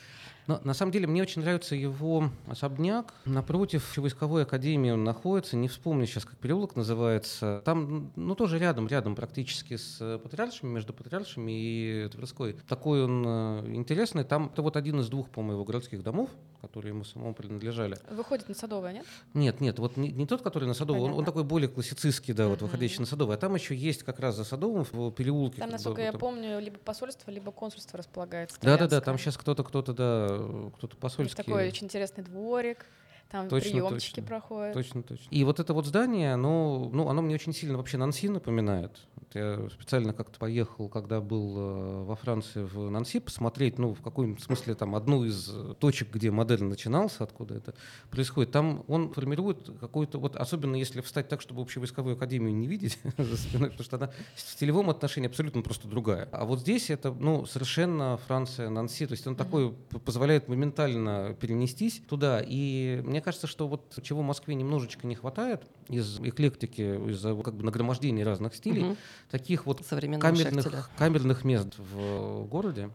[0.46, 3.14] Но на самом деле мне очень нравится его особняк.
[3.24, 5.56] Напротив войсковой академии он находится.
[5.56, 7.62] Не вспомню сейчас, как переулок называется.
[7.64, 12.56] Там, ну, тоже рядом, рядом практически с Патриаршими, между Патриаршими и Тверской.
[12.68, 14.24] Такой он э, интересный.
[14.24, 16.30] Там это вот один из двух, по-моему, его городских домов,
[16.60, 17.98] которые ему самому принадлежали.
[18.10, 19.06] Выходит на Садовое, нет?
[19.34, 22.48] Нет, нет, вот не, не тот, который на Садовой, он, он такой более классицистский, да,
[22.48, 23.36] вот выходящий на Садовой.
[23.36, 25.58] А там еще есть как раз за Садовым в переулке.
[25.58, 28.58] Там, как бы, насколько я вот помню, либо посольство, либо консульство располагается.
[28.60, 30.33] Да-да-да, там сейчас кто-то, кто-то, да,
[30.76, 31.36] кто-то Есть посольский.
[31.44, 32.86] такой очень интересный дворик,
[33.34, 34.28] там Точно, приемчики точно.
[34.28, 34.74] проходят.
[34.74, 35.28] Точно, точно.
[35.28, 38.92] И вот это вот здание, оно, ну, оно мне очень сильно вообще Нанси напоминает.
[39.16, 44.02] Вот я специально как-то поехал, когда был э, во Франции в Нанси, посмотреть, ну, в
[44.02, 47.74] каком смысле там одну из точек, где модель начинался, откуда это
[48.08, 48.52] происходит.
[48.52, 53.36] Там он формирует какой-то, вот особенно если встать так, чтобы общевойсковую академию не видеть за
[53.36, 56.28] спиной, потому что она в стилевом отношении абсолютно просто другая.
[56.30, 59.72] А вот здесь это, ну, совершенно Франция, Нанси, то есть он такой
[60.04, 62.40] позволяет моментально перенестись туда.
[62.46, 67.64] И мне кажется, что вот чего Москве немножечко не хватает из эклектики, из-за как бы
[67.64, 68.96] нагромождения разных стилей, Мгм.
[69.30, 70.62] таких вот Современного Шехтеля.
[70.62, 72.90] камерных, камерных мест в городе.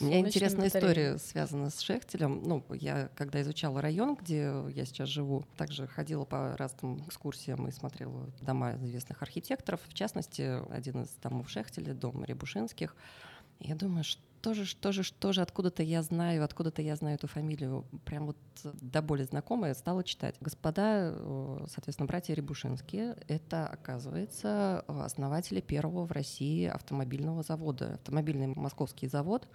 [0.00, 2.42] У меня интересная история связана с Шехтелем.
[2.44, 7.70] Ну, я когда изучала район, где я сейчас живу, также ходила по разным экскурсиям и
[7.72, 9.80] смотрела дома известных архитекторов.
[9.88, 12.96] В частности, один из домов Шехтеля, дом Рябушинских,
[13.60, 14.20] Я думаю, что
[14.54, 18.36] же, что же, что же, откуда-то я знаю, откуда-то я знаю эту фамилию, прям вот
[18.64, 20.34] э, до боли знакомая, стала читать.
[20.40, 27.94] Господа, э, соответственно, братья Рябушинские, это, оказывается, основатели первого в России автомобильного завода.
[27.94, 29.48] Автомобильный московский завод,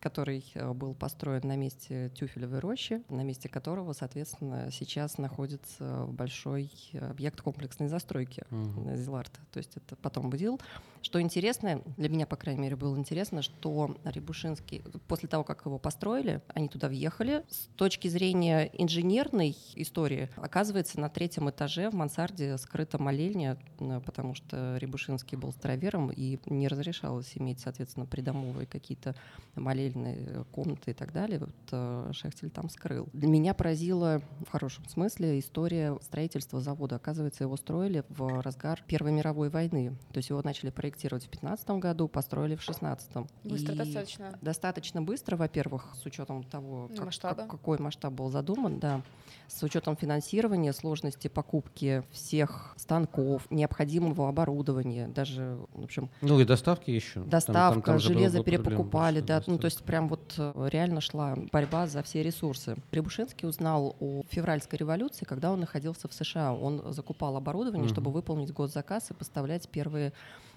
[0.00, 6.70] который э, был построен на месте Тюфелевой рощи, на месте которого, соответственно, сейчас находится большой
[7.00, 8.96] объект комплексной застройки Мгм.
[8.96, 9.40] Зиларта.
[9.52, 10.60] То есть это потом был.
[11.02, 15.78] Что интересно, для меня, по крайней мере, было интересно, что Рябушинский, после того, как его
[15.78, 17.44] построили, они туда въехали.
[17.50, 24.34] С точки зрения инженерной истории, оказывается, на третьем этаже в мансарде скрыта молельня, э, потому
[24.34, 29.16] что Рябушинский был старовером и не разрешалось иметь, соответственно, придомовые какие-то
[29.56, 31.40] молельные комнаты и так далее.
[31.40, 33.08] Вот э, Шехтель там скрыл.
[33.12, 36.94] Меня поразила в хорошем смысле история строительства завода.
[36.94, 39.96] Оказывается, его строили в разгар Первой мировой войны.
[40.12, 44.38] То есть его начали проектировать в 15 году, построили в 16 Быстро достаточно.
[44.40, 47.34] Достаточно быстро, во-первых, с учетом того, Ну, как- масштаба.
[47.42, 49.02] как- какой масштаб был задуман, да,
[49.48, 56.90] с учетом финансирования, сложности покупки всех станков, необходимого оборудования, даже, в общем, Ну и доставки
[56.90, 57.20] еще.
[57.20, 61.00] Там- доставка, там- там было- железо перепокупали, да, ну то есть прям вот э, реально
[61.00, 62.76] шла борьба за все ресурсы.
[62.90, 66.54] Прибушинский узнал о февральской революции, когда он находился в США.
[66.54, 67.92] Он закупал оборудование, Мгм.
[67.94, 70.12] чтобы выполнить госзаказ и поставлять первые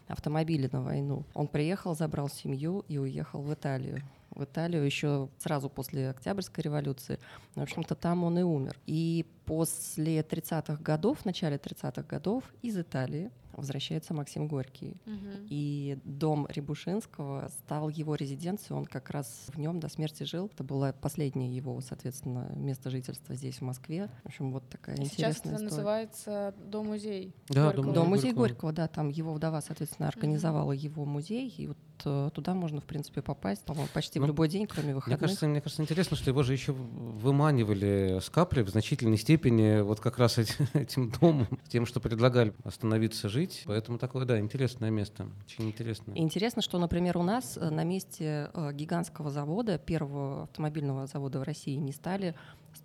[0.07, 1.25] автомобили на войну.
[1.33, 4.01] Он приехал, забрал семью и уехал в Италию.
[4.31, 7.19] В Италию еще сразу после Октябрьской революции.
[7.55, 8.77] В общем-то, там он и умер.
[8.85, 14.97] И после 30-х годов, в начале 30-х годов из Италии возвращается Максим Горький.
[15.05, 15.47] Мгм.
[15.49, 20.47] И дом Рябушинского стал его резиденцией, он как раз в нем до смерти жил.
[20.53, 24.09] Это было последнее его, соответственно, место жительства здесь, в Москве.
[24.23, 25.63] В общем, вот такая Сейчас интересная это история.
[25.63, 27.33] называется дом-музей.
[27.49, 27.73] Да, Горького.
[27.85, 27.93] дом-музей.
[27.95, 28.71] Дом музей Горького.
[28.73, 33.21] Да, там его вдова, соответственно, организовала его музей, и вот э, туда можно, в принципе,
[33.21, 35.19] попасть, по-моему, почти в Ну, любой день, кроме Мне выходных.
[35.19, 39.99] кажется, мне кажется, интересно, что его же еще выманивали с капли в значительной степени вот
[39.99, 43.44] как раз эти- этим домом, тем, что предлагали остановиться жить.
[43.65, 45.27] Поэтому такое, да, интересное место.
[45.45, 46.15] Очень интересное.
[46.15, 51.39] И Интересно, что, например, у нас э, на месте э, гигантского завода, первого автомобильного завода
[51.39, 52.35] в России, не стали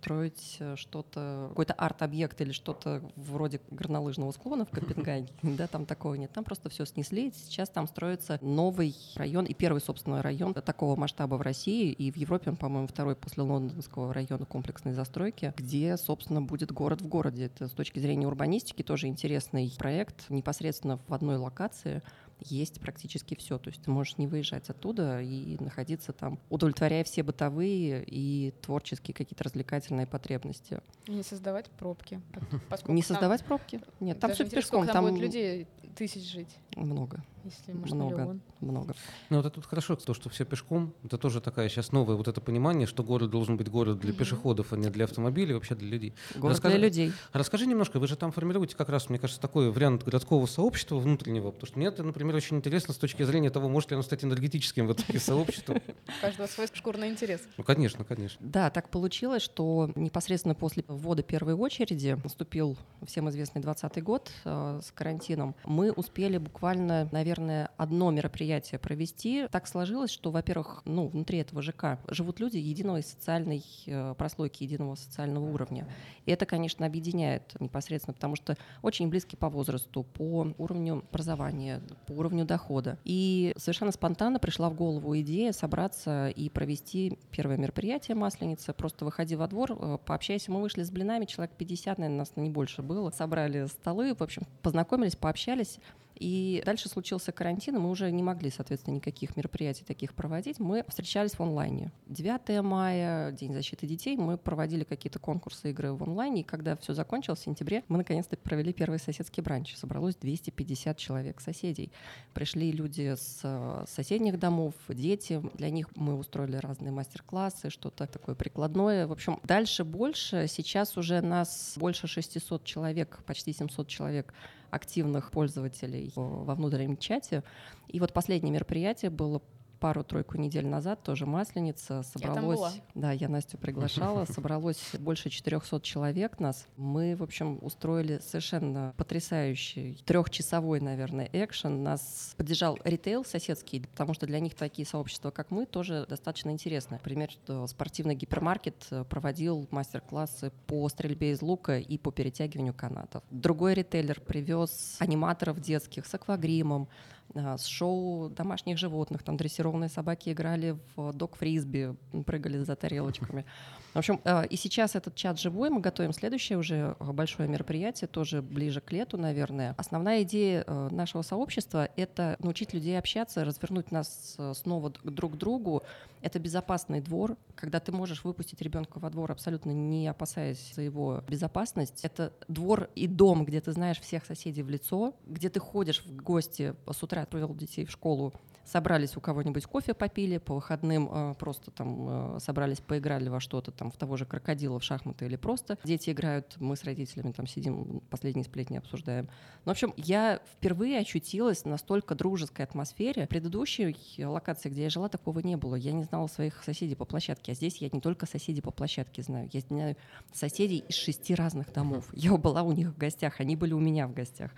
[0.01, 6.15] строить э, что-то, какой-то арт-объект или что-то вроде горнолыжного склона в Копенгагене, да, там такого
[6.15, 6.31] нет.
[6.33, 7.31] Там просто все снесли.
[7.31, 12.17] Сейчас там строится новый район и первый, собственно, район такого масштаба в России и в
[12.17, 17.45] Европе, он, по-моему, второй после лондонского района комплексной застройки, где, собственно, будет город в городе.
[17.45, 20.29] Это с точки зрения урбанистики тоже интересный проект.
[20.29, 22.01] Непосредственно в одной локации
[22.41, 23.57] есть практически все.
[23.57, 29.13] То есть ты можешь не выезжать оттуда и находиться там, удовлетворяя все бытовые и творческие
[29.13, 30.81] какие-то развлекательные потребности.
[31.05, 32.21] И Не создавать пробки.
[32.69, 33.81] поскольку Не создавать пробки?
[33.99, 38.41] Нет, там все пешком, там там будет людей тысяч жить, много, если может много, миллион.
[38.61, 38.93] много.
[39.29, 42.27] Ну, вот это тут хорошо, то, что все пешком, это тоже такая сейчас новое вот
[42.27, 45.89] это понимание, что город должен быть город для пешеходов, а не для автомобилей, вообще для
[45.89, 46.13] людей.
[46.35, 47.13] Город Расскажи- для людей.
[47.33, 51.51] Расскажи немножко, вы же там формируете как раз, мне кажется, такой вариант городского сообщества внутреннего,
[51.51, 54.23] потому что мне это, например, очень интересно с точки зрения того, может ли оно стать
[54.23, 55.77] энергетическим в итоге сообществом.
[56.07, 57.41] У каждого свой шкурный интерес.
[57.57, 58.39] Ну, конечно, конечно.
[58.39, 64.79] Да, так получилось, что непосредственно после ввода первой очереди наступил всем известный 20 год э,
[64.83, 65.55] с карантином.
[65.65, 69.47] Мы успели буквально, наверное, одно мероприятие провести.
[69.51, 74.95] Так сложилось, что, во-первых, ну, внутри этого ЖК живут люди единой социальной э, прослойки, единого
[74.95, 75.87] социального уровня.
[76.25, 82.13] И это, конечно, объединяет непосредственно, потому что очень близки по возрасту, по уровню образования, по
[82.13, 82.97] уровню дохода.
[83.03, 88.73] И совершенно спонтанно пришла в голову идея собраться и провести первое мероприятие Масленица.
[88.73, 90.51] Просто выходи во двор, э, пообщайся.
[90.51, 93.09] Мы вышли с блинами, человек 50, наверное, нас не больше было.
[93.11, 95.79] Собрали столы, в общем, познакомились, пообщались.
[96.15, 100.59] И дальше случился карантин, и мы уже не могли, соответственно, никаких мероприятий таких проводить.
[100.59, 101.91] Мы встречались в онлайне.
[102.07, 106.93] 9 мая, День защиты детей, мы проводили какие-то конкурсы, игры в онлайне, и когда все
[106.93, 109.75] закончилось в сентябре, мы наконец-то провели первый соседский бранч.
[109.75, 111.91] Собралось 250 человек соседей.
[112.33, 115.41] Пришли люди с э, соседних домов, дети.
[115.55, 119.07] Для них мы устроили разные мастер-классы, что-то такое прикладное.
[119.07, 120.47] В общем, дальше больше.
[120.47, 124.33] Сейчас уже нас больше 600 человек, почти 700 человек
[124.71, 127.43] активных пользователей во внутреннем чате.
[127.87, 129.41] И вот последнее мероприятие было
[129.81, 132.57] пару-тройку недель назад, тоже Масленица, там собралось...
[132.57, 132.71] была.
[132.93, 136.67] Да, я Настю приглашала, собралось больше 400 человек нас.
[136.77, 141.81] Мы, в общем, устроили совершенно потрясающий трехчасовой, наверное, экшен.
[141.81, 146.97] Нас поддержал ритейл соседский, потому что для них такие сообщества, как мы, тоже достаточно интересны.
[146.97, 153.23] Например, что спортивный гипермаркет э, проводил мастер-классы по стрельбе из лука и по перетягиванию канатов.
[153.31, 156.87] Другой ритейлер привез аниматоров детских с аквагримом,
[157.35, 159.23] с шоу домашних животных.
[159.23, 163.45] Там дрессированные собаки играли в док-фрисби, прыгали за тарелочками.
[163.93, 168.41] В общем, э, и сейчас этот чат живой, мы готовим следующее уже большое мероприятие, тоже
[168.41, 169.75] ближе к лету, наверное.
[169.77, 175.83] Основная идея нашего сообщества— это научить людей общаться, развернуть нас снова друг к другу.
[176.21, 181.23] Это безопасный двор, когда ты можешь выпустить ребенка во двор, абсолютно не опасаясь за его
[181.27, 182.03] безопасность.
[182.03, 186.15] Это двор и дом, где ты знаешь всех соседей в лицо, где ты ходишь в
[186.15, 188.33] гости с утра, отправил детей в школу,
[188.65, 193.71] собрались у кого-нибудь кофе попили, по выходным э, просто там э, собрались, поиграли во что-то,
[193.71, 197.47] там в того же крокодила, в шахматы или просто дети играют, мы с родителями там
[197.47, 199.29] сидим, последние сплетни обсуждаем.
[199.65, 203.25] Ну, в общем, я впервые очутилась в настолько дружеской атмосфере.
[203.25, 205.75] В предыдущей локации, где я жила, такого не было.
[205.75, 209.21] Я не знала своих соседей по площадке, а здесь я не только соседей по площадке
[209.23, 209.95] знаю, я знаю
[210.33, 212.05] соседей из шести разных домов.
[212.13, 214.51] Я была у них в гостях, они были у меня в гостях.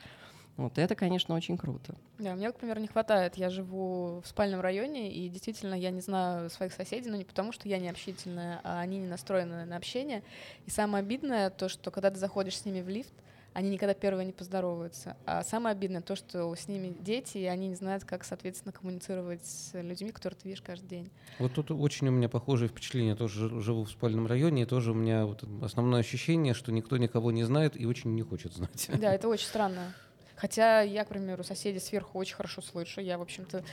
[0.55, 1.95] Вот это, конечно, очень круто.
[2.19, 3.35] Да, мне, например, не хватает.
[3.35, 7.51] Я живу в спальном районе, и действительно я не знаю своих соседей, но не потому,
[7.51, 10.23] что я не общительная, а они не настроены на общение.
[10.65, 13.13] И самое обидное то, что когда ты заходишь с ними в лифт,
[13.53, 15.15] они никогда первые не поздороваются.
[15.25, 19.45] А самое обидное то, что с ними дети, и они не знают, как, соответственно, коммуницировать
[19.45, 21.11] с людьми, которых ты видишь каждый день.
[21.39, 23.11] Вот тут очень у меня похожее впечатление.
[23.11, 26.97] Я тоже живу в спальном районе, и тоже у меня вот основное ощущение, что никто
[26.97, 28.89] никого не знает и очень не хочет знать.
[28.99, 29.93] Да, это очень странно.
[30.35, 33.01] Хотя я, к примеру, соседей сверху очень хорошо слышу.
[33.01, 33.63] Я, в общем-то,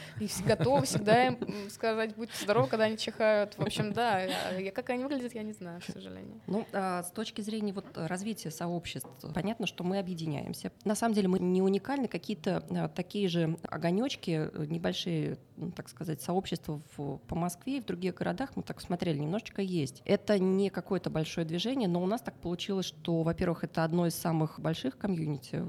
[0.46, 1.38] готова всегда им
[1.70, 3.56] сказать, будьте здоровы, когда они чихают.
[3.56, 4.22] В общем, да,
[4.58, 6.40] я, как они выглядят, я не знаю, к сожалению.
[6.46, 10.72] Ну, а, с точки зрения вот развития сообществ, понятно, что мы объединяемся.
[10.84, 16.20] На самом деле мы не уникальны, какие-то а, такие же огонечки, небольшие, ну, так сказать,
[16.20, 20.02] сообщества в, по Москве и в других городах, мы так смотрели, немножечко есть.
[20.04, 24.14] Это не какое-то большое движение, но у нас так получилось, что, во-первых, это одно из
[24.14, 25.62] самых больших комьюнити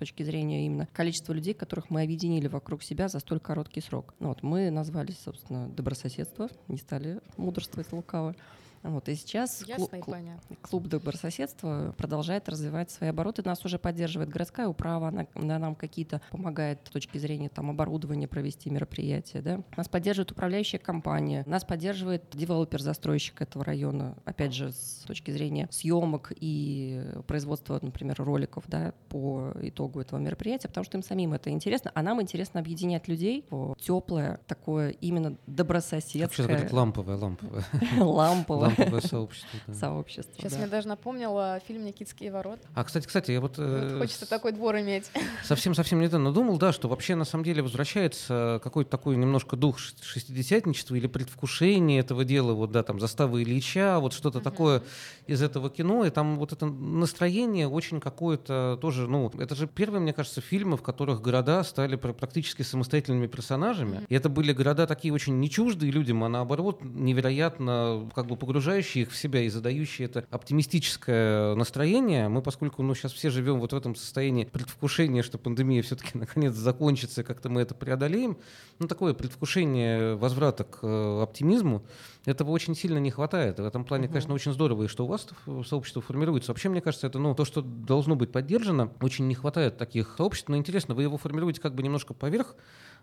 [0.00, 4.14] точки зрения именно количества людей, которых мы объединили вокруг себя за столь короткий срок.
[4.18, 8.34] Ну вот, мы назвались, собственно, добрососедство, не стали мудрствовать лукаво.
[8.82, 10.16] Вот, и сейчас Ясно клуб,
[10.48, 13.42] и клуб добрососедства продолжает развивать свои обороты.
[13.44, 18.26] Нас уже поддерживает городская управа, она, она нам какие-то помогает с точки зрения там, оборудования
[18.26, 19.42] провести мероприятия.
[19.42, 19.62] Да?
[19.76, 26.32] Нас поддерживает управляющая компания, нас поддерживает девелопер-застройщик этого района, опять же, с точки зрения съемок
[26.34, 31.92] и производства, например, роликов да, по итогу этого мероприятия, потому что им самим это интересно,
[31.94, 36.46] а нам интересно объединять людей в теплое, такое именно добрососедское.
[36.46, 37.64] Говорят, ламповое, ламповое.
[37.98, 39.60] Ламповое Ламповое сообщество.
[39.66, 39.74] Да.
[39.74, 40.58] Сообщество, Сейчас да.
[40.58, 42.60] мне даже напомнила фильм «Никитские ворота».
[42.74, 43.58] А, кстати, кстати, я вот...
[43.58, 45.10] вот хочется такой двор иметь.
[45.44, 50.94] Совсем-совсем недавно думал, да, что вообще на самом деле возвращается какой-то такой немножко дух шестидесятничества
[50.94, 54.42] или предвкушение этого дела, вот, да, там, заставы Ильича, вот что-то uh-huh.
[54.42, 54.82] такое
[55.26, 60.00] из этого кино, и там вот это настроение очень какое-то тоже, ну, это же первые,
[60.00, 64.06] мне кажется, фильмы, в которых города стали практически самостоятельными персонажами, uh-huh.
[64.08, 68.59] и это были города такие очень не чуждые людям, а наоборот невероятно как бы погружающие
[68.60, 73.58] погружающие их в себя и задающие это оптимистическое настроение, мы, поскольку ну, сейчас все живем
[73.58, 78.36] вот в этом состоянии предвкушения, что пандемия все-таки наконец закончится, как-то мы это преодолеем,
[78.78, 81.82] ну, такое предвкушение возврата к э, оптимизму,
[82.26, 83.58] этого очень сильно не хватает.
[83.58, 85.26] В этом плане, конечно, очень здорово, и что у вас
[85.66, 86.52] сообщество формируется.
[86.52, 88.92] Вообще, мне кажется, это ну, то, что должно быть поддержано.
[89.00, 90.50] Очень не хватает таких сообществ.
[90.50, 92.56] Но интересно, вы его формируете как бы немножко поверх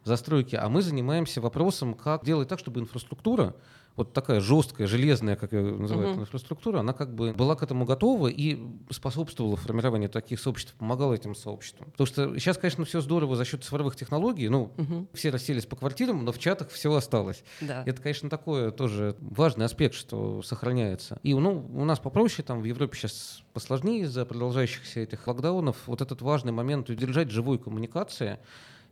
[0.04, 3.56] застройки, а мы занимаемся вопросом, как делать так, чтобы инфраструктура
[3.98, 6.22] вот такая жесткая, железная, как ее называют, uh-huh.
[6.22, 8.60] инфраструктура, она как бы была к этому готова и
[8.92, 11.90] способствовала формированию таких сообществ, помогала этим сообществам.
[11.92, 15.08] Потому что сейчас, конечно, все здорово за счет цифровых технологий, ну, uh-huh.
[15.14, 17.44] все расселись по квартирам, но в чатах все осталось.
[17.60, 17.84] Да.
[17.88, 21.20] Это, конечно, такое тоже важный аспект, что сохраняется.
[21.24, 25.76] И ну, у нас попроще, там в Европе сейчас посложнее из-за продолжающихся этих локдаунов.
[25.88, 28.38] Вот этот важный момент удержать живой коммуникации,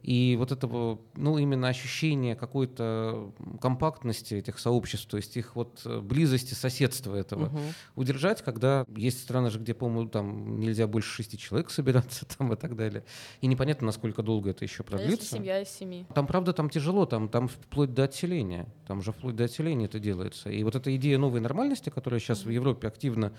[0.06, 6.00] и вот этого, ну, именно ощущение какой-то компактности этих сообществ, то есть их вот э,
[6.00, 7.60] близости, соседства этого угу.
[7.96, 12.56] удержать, когда есть страны же, где, по-моему, там нельзя больше шести человек собираться там и
[12.56, 13.04] так далее.
[13.42, 15.18] И непонятно, насколько долго это еще продлится.
[15.18, 16.06] А если семья из семи?
[16.14, 18.68] Там, правда, там тяжело, там, там вплоть до отселения.
[18.86, 20.52] Там же вплоть до отселения это делается.
[20.52, 22.50] И вот эта идея новой нормальности, которая сейчас угу.
[22.50, 23.34] в Европе активно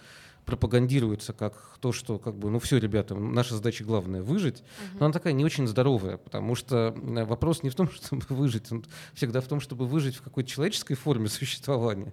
[0.46, 4.98] пропагандируется как то, что как бы, ну все, ребята, наша задача главная выжить, угу.
[5.00, 8.70] но она такая не очень здоровая, потому что э, вопрос не в том, чтобы выжить,
[8.72, 12.12] он всегда в том, чтобы выжить в какой-то человеческой форме существования.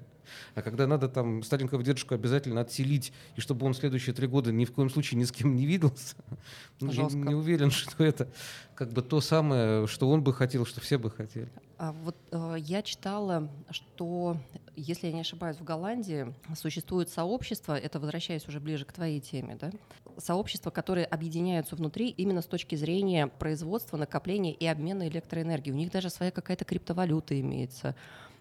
[0.55, 4.65] А когда надо там старенького дедушку обязательно отселить, и чтобы он следующие три года ни
[4.65, 6.15] в коем случае ни с кем не виделся,
[6.79, 8.29] ну, я не уверен, что это
[8.75, 11.49] как бы то самое, что он бы хотел, что все бы хотели.
[11.77, 14.37] А вот э, я читала, что,
[14.75, 19.57] если я не ошибаюсь, в Голландии существует сообщество, это возвращаясь уже ближе к твоей теме,
[19.59, 19.71] да?
[20.17, 25.73] Сообщества, которые объединяются внутри именно с точки зрения производства, накопления и обмена электроэнергией.
[25.73, 27.95] У них даже своя какая-то криптовалюта имеется.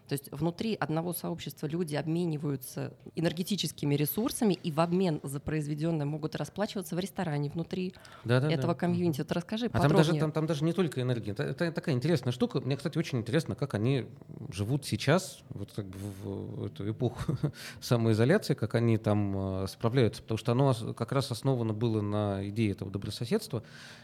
[0.07, 6.35] То есть внутри одного сообщества люди обмениваются энергетическими ресурсами и в обмен за произведенное могут
[6.35, 7.93] расплачиваться в ресторане внутри
[8.25, 8.53] Да-да-да.
[8.53, 9.21] этого комьюнити.
[9.21, 10.07] Вот расскажи А там подробнее.
[10.07, 11.31] даже, там, там даже не только энергия.
[11.31, 12.59] Это, это такая интересная штука.
[12.59, 14.05] Мне, кстати, очень интересно, как они
[14.51, 17.37] живут сейчас, вот как бы в, эту эпоху
[17.81, 20.21] самоизоляции, как они там э, справляются.
[20.21, 23.63] Потому что оно как раз основано было на идее этого добрососедства.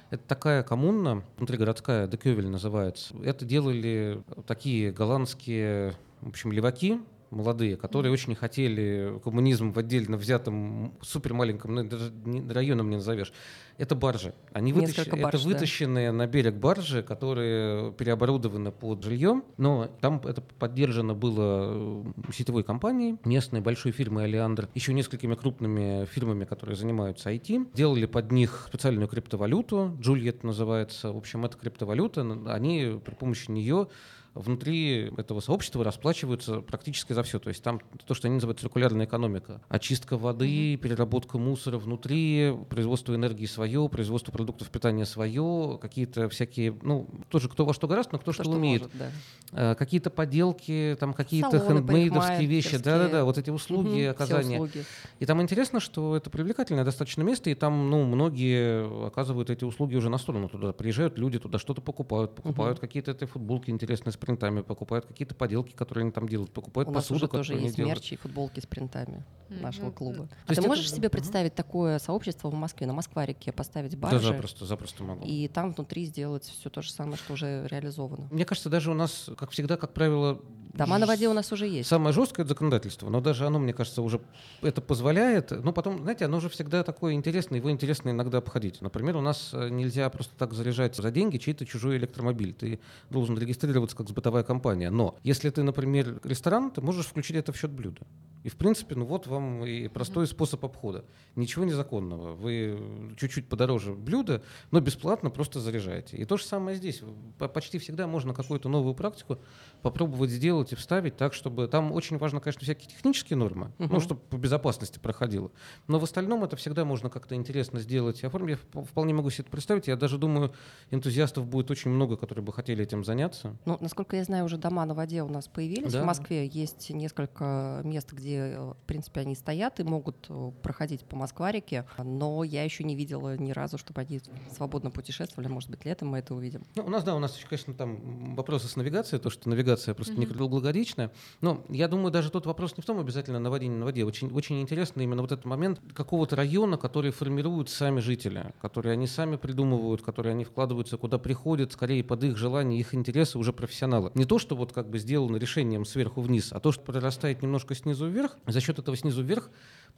[0.10, 3.16] Это такая коммуна, внутригородская, Декёвель называется.
[3.24, 7.00] Это делали такие голландские, в общем, леваки,
[7.32, 12.12] молодые, которые очень хотели коммунизм в отдельно взятом супер маленьком, ну, даже
[12.50, 13.32] районом не назовешь.
[13.78, 14.34] Это баржи.
[14.52, 15.50] Они вытащ- барж, это да.
[15.50, 22.64] вытащенные на берег баржи, которые переоборудованы под жильем, но там это поддержано было э, сетевой
[22.64, 27.70] компанией, местной большой фирмой Алиандр, еще несколькими крупными фирмами, которые занимаются IT.
[27.74, 31.14] Делали под них специальную криптовалюту, Джульет называется.
[31.14, 33.88] В общем, эта криптовалюта, они при помощи нее
[34.34, 37.40] внутри этого сообщества расплачиваются практически за все.
[37.40, 39.62] То есть там то, что они называют циркулярная экономика.
[39.70, 47.08] Очистка воды, переработка мусора внутри, производство энергии свое, производство продуктов питания свое, какие-то всякие, ну,
[47.30, 48.84] тоже кто во что гораздо, но кто То, что, умеет.
[48.84, 49.12] может, да.
[49.52, 54.56] Э, Какие-то поделки, там какие-то хендмейдовские вещи, да-да-да, вот эти услуги, все оказания.
[54.60, 54.86] услуги.
[55.20, 59.96] И там интересно, что это привлекательное достаточно место, и там, ну, многие оказывают эти услуги
[59.96, 60.74] уже на сторону туда.
[60.74, 66.04] Приезжают люди туда, что-то покупают, покупают какие-то эти футболки интересные принтами, покупают какие-то поделки, которые
[66.04, 67.98] они там делают, покупают У нас посуду, уже тоже есть делают.
[67.98, 69.94] мерч и футболки с принтами нашего Мгм.
[69.96, 70.18] клуба.
[70.18, 73.92] То А есть ты это- можешь себе представить такое сообщество в Москве, на Москварике, поставить
[73.92, 75.26] Да, баржи запросто, запросто могу.
[75.26, 78.28] и там внутри сделать все то же самое, что уже реализовано?
[78.32, 80.40] Мне кажется, даже у нас, как всегда, как правило,
[80.74, 81.90] Дома на воде у нас уже есть.
[81.90, 84.22] Самое жесткое это законодательство, но даже оно, мне кажется, уже
[84.62, 85.52] это позволяет.
[85.52, 88.82] Ну, потом, знаете, оно же всегда такое интересное, его интересно иногда обходить.
[88.82, 92.54] Например, у нас э, нельзя просто так заряжать за деньги чей-то чужой электромобиль.
[92.54, 92.80] Ты
[93.10, 94.92] должен регистрироваться как сбытовая компания.
[94.92, 98.02] Но если ты, например, ресторан, ты можешь включить это в счет блюда.
[98.44, 101.04] И, в принципе, ну вот вам и простой способ обхода.
[101.36, 102.34] Ничего незаконного.
[102.36, 106.16] Вы чуть-чуть подороже блюда, но бесплатно просто заряжаете.
[106.18, 107.02] И то же самое здесь.
[107.38, 109.40] Почти всегда можно какую-то новую практику
[109.82, 111.68] попробовать сделать и вставить так, чтобы...
[111.68, 114.00] Там очень важно, конечно, всякие технические нормы, ну, Мгм.
[114.02, 115.52] чтобы по безопасности проходило.
[115.88, 118.58] Но в остальном это всегда можно как-то интересно сделать и оформить.
[118.74, 119.88] Я вп- вполне могу себе это представить.
[119.88, 120.54] Я даже думаю,
[120.92, 123.56] энтузиастов будет очень много, которые бы хотели этим заняться.
[123.66, 125.94] Ну, насколько я знаю, уже дома на воде у нас появились.
[125.94, 126.04] Да.
[126.04, 131.02] В Москве есть несколько мест, где, э, в принципе, они стоят и могут э, проходить
[131.06, 134.22] по Москварике, но я еще не видела ни разу, чтобы они
[134.56, 135.48] свободно путешествовали.
[135.48, 136.64] Может быть, летом мы это увидим.
[136.76, 140.14] Ну, у нас, да, у нас конечно, там вопросы с навигацией, то, что навигация просто
[140.16, 140.60] не Мгм.
[140.60, 141.12] круглогодичная.
[141.42, 144.04] Но я думаю, даже тот вопрос не в том обязательно на воде, не на воде.
[144.04, 149.08] Очень, очень интересно именно вот этот момент какого-то района, который формируют сами жители, которые они
[149.08, 154.12] сами придумывают, которые они вкладываются, куда приходят, скорее под их желание, их интересы уже профессионалы.
[154.16, 157.76] Не то, что вот как бы сделано решением сверху вниз, а то, что прорастает немножко
[157.76, 159.50] снизу вверх, за счет этого снизу вверх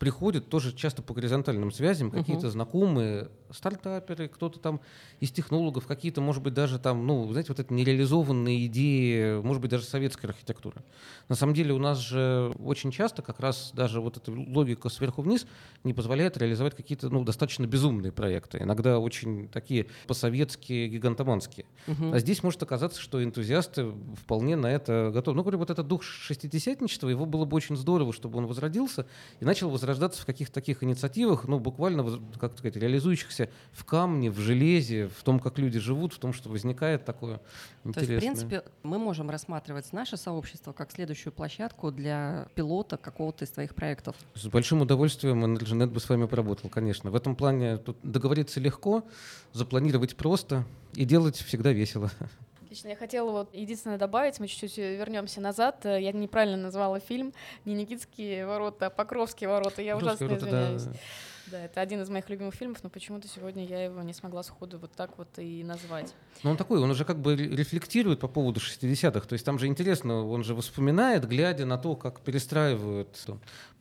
[0.01, 4.81] приходят тоже часто по горизонтальным связям какие-то знакомые стартаперы, кто-то там
[5.19, 9.69] из технологов, какие-то, может быть, даже там, ну, знаете, вот это нереализованные идеи, может быть,
[9.69, 10.81] даже советской архитектуры.
[11.29, 15.21] На самом деле у нас же очень часто как раз даже вот эта логика сверху
[15.21, 15.45] вниз
[15.83, 21.67] не позволяет реализовать какие-то, ну, достаточно безумные проекты, иногда очень такие по-советски гигантоманские.
[21.85, 22.11] Мгм.
[22.11, 23.91] А здесь может оказаться, что энтузиасты
[24.23, 25.37] вполне на это готовы.
[25.37, 29.05] Ну, говорю, вот этот дух шестидесятничества, его было бы очень здорово, чтобы он возродился
[29.39, 34.39] и начал возрождаться в каких-то таких инициативах, ну, буквально, как сказать, реализующихся в камне, в
[34.39, 37.41] железе, в том, как люди живут, в том, что возникает такое То
[37.85, 38.17] есть, интересное.
[38.17, 43.75] в принципе, мы можем рассматривать наше сообщество как следующую площадку для пилота какого-то из твоих
[43.75, 44.15] проектов.
[44.35, 47.11] С большим удовольствием Energynet бы с вами поработал, конечно.
[47.11, 49.03] В этом плане тут договориться легко,
[49.53, 52.11] запланировать просто и делать всегда весело.
[52.71, 52.87] Отлично.
[52.87, 55.85] Я хотела вот единственное добавить, мы чуть-чуть вернемся назад.
[55.85, 57.33] Э, Я неправильно назвала фильм
[57.65, 59.81] не Никитские ворота, а Покровские ворота.
[59.81, 60.83] Я ужасно ворота, извиняюсь.
[60.83, 60.91] Да,
[61.51, 64.91] это один из моих любимых фильмов, но почему-то сегодня я его не смогла сходу вот
[64.93, 66.13] так вот и назвать.
[66.43, 69.27] Но он такой, он уже как бы ре- рефлектирует по поводу 60-х.
[69.27, 73.27] То есть там же интересно, он же вспоминает, глядя на то, как перестраивают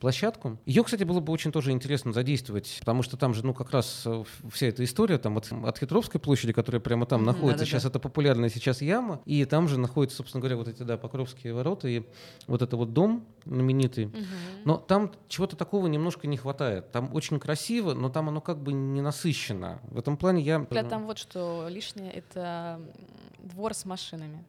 [0.00, 0.58] площадку.
[0.64, 4.02] Ее, кстати, было бы очень тоже интересно задействовать, потому что там же, ну, как раз
[4.06, 7.66] э, вся эта история там от, от Хитровской площади, которая прямо там находится, да-да-да.
[7.66, 11.52] сейчас это популярная сейчас яма, и там же находятся, собственно говоря, вот эти, да, Покровские
[11.54, 12.02] ворота, и
[12.46, 14.06] вот это вот дом, знаменитый.
[14.06, 14.26] Мгм.
[14.64, 16.90] Но там чего-то такого немножко не хватает.
[16.92, 19.80] Там очень красиво, но там оно как бы не насыщено.
[19.90, 20.60] В этом плане я...
[20.60, 22.80] Для там вот что лишнее, это
[23.38, 24.44] двор с машинами.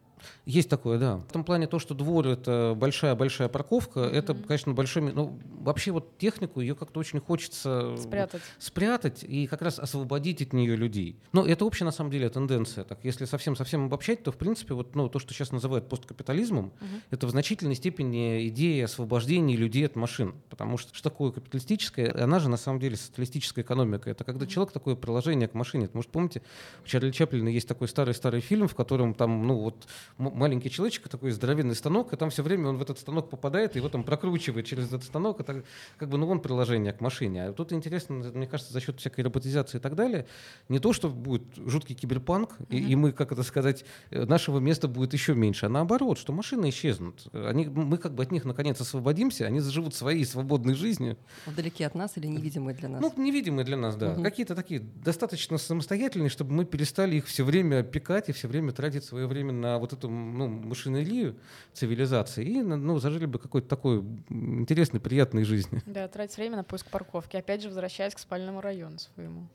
[0.45, 1.17] Есть такое, да.
[1.17, 4.43] В том плане то, что двор это большая-большая парковка, это, Мгм.
[4.43, 5.01] конечно, большой...
[5.03, 8.41] ми- Ну, вообще вот технику, ее как-то очень хочется Спрятать.
[8.59, 11.15] спрятать и как раз освободить от нее людей.
[11.33, 12.83] Но это общая, на самом деле, тенденция.
[12.83, 17.01] Так, если совсем-совсем обобщать, то, в принципе, вот, ну, то, что сейчас называют посткапитализмом, Мгм.
[17.11, 20.33] это в значительной степени идея освобождения людей от машин.
[20.49, 22.11] Потому что что такое капиталистическая?
[22.23, 24.09] Она же, на самом деле, социалистическая экономика.
[24.09, 25.87] Это когда человек такое приложение к машине.
[25.87, 26.41] Что, помните,
[26.83, 29.87] у Чарли Чаплина есть такой старый-старый фильм, в котором там, ну, вот
[30.17, 33.79] маленький человечек, такой здоровенный станок, и там все время он в этот станок попадает, и
[33.79, 35.39] его там прокручивает через этот станок.
[35.39, 35.63] Это
[35.97, 37.47] как бы, ну, он приложение к машине.
[37.47, 40.25] А тут интересно, мне кажется, за счет всякой роботизации и так далее,
[40.69, 44.87] не то, что будет жуткий киберпанк, и, и мы, как это сказать, э, нашего места
[44.87, 47.27] будет еще меньше, а наоборот, что машины исчезнут.
[47.33, 51.17] Они, мы как бы от них наконец освободимся, они заживут своей свободной жизнью.
[51.45, 53.01] Вдалеке от нас или невидимые для нас?
[53.01, 54.13] Ну, невидимые для нас, да.
[54.13, 54.23] Мгм.
[54.23, 59.03] Какие-то такие достаточно самостоятельные, чтобы мы перестали их все время пекать и все время тратить
[59.03, 61.35] свое время на вот эту ну, машинерию
[61.73, 65.81] цивилизации и ну, зажили бы какой-то такой интересной, приятной жизни.
[65.91, 67.35] Да, тратить время на поиск парковки.
[67.35, 69.47] Опять же, возвращаясь к спальному району своему.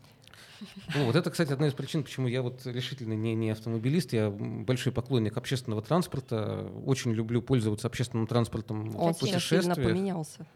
[0.95, 4.31] Ну, вот это, кстати, одна из причин, почему я вот решительно не, не автомобилист, я
[4.31, 9.89] большой поклонник общественного транспорта, очень люблю пользоваться общественным транспортом Он в сейчас сильно путешествиях.
[9.89, 10.47] поменялся.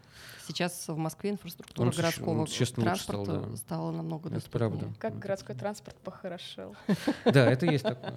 [0.51, 3.57] Сейчас в Москве инфраструктура Он городского он лучше стал, транспорта да.
[3.57, 4.69] стала намного Это доступнее.
[4.69, 4.93] правда.
[4.99, 6.75] Как городской транспорт похорошел.
[7.25, 8.13] Да, это есть такое.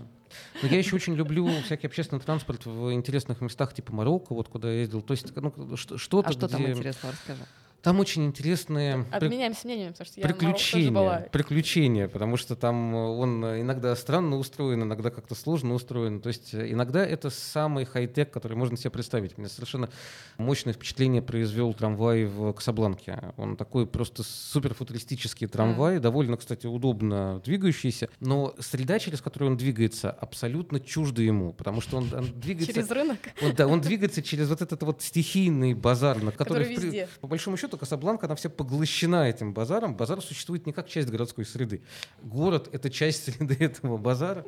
[0.62, 4.68] Но я еще очень люблю всякий общественный транспорт в интересных местах, типа Марокко, вот куда
[4.72, 5.00] я ездил.
[5.02, 7.42] То есть ну, что- что-то, А что там интересного, расскажи.
[7.84, 11.16] Там очень интересные при- Обменяемся мнениями, потому что я приключения, была.
[11.30, 16.20] приключения, потому что там э, он иногда странно устроен, иногда как-то сложно устроен.
[16.20, 19.36] То есть э, иногда это самый хай-тек, который можно себе представить.
[19.38, 19.90] Мне совершенно
[20.38, 23.32] мощное впечатление произвел трамвай в Касабланке.
[23.36, 30.10] Он такой просто суперфутуристический трамвай, довольно, кстати, удобно двигающийся, но среда, через которую он двигается,
[30.10, 32.72] абсолютно чужда ему, потому что он, он двигается...
[32.72, 33.18] Через рынок.
[33.42, 36.86] Он, да, он двигается через вот этот вот стихийный базар, на который, Который в при-
[36.86, 37.08] везде.
[37.20, 39.96] по большому счету, Касабланка, она вся поглощена этим базаром.
[39.96, 41.82] Базар существует не как часть городской среды.
[42.22, 44.44] Город— это часть среды этого базара.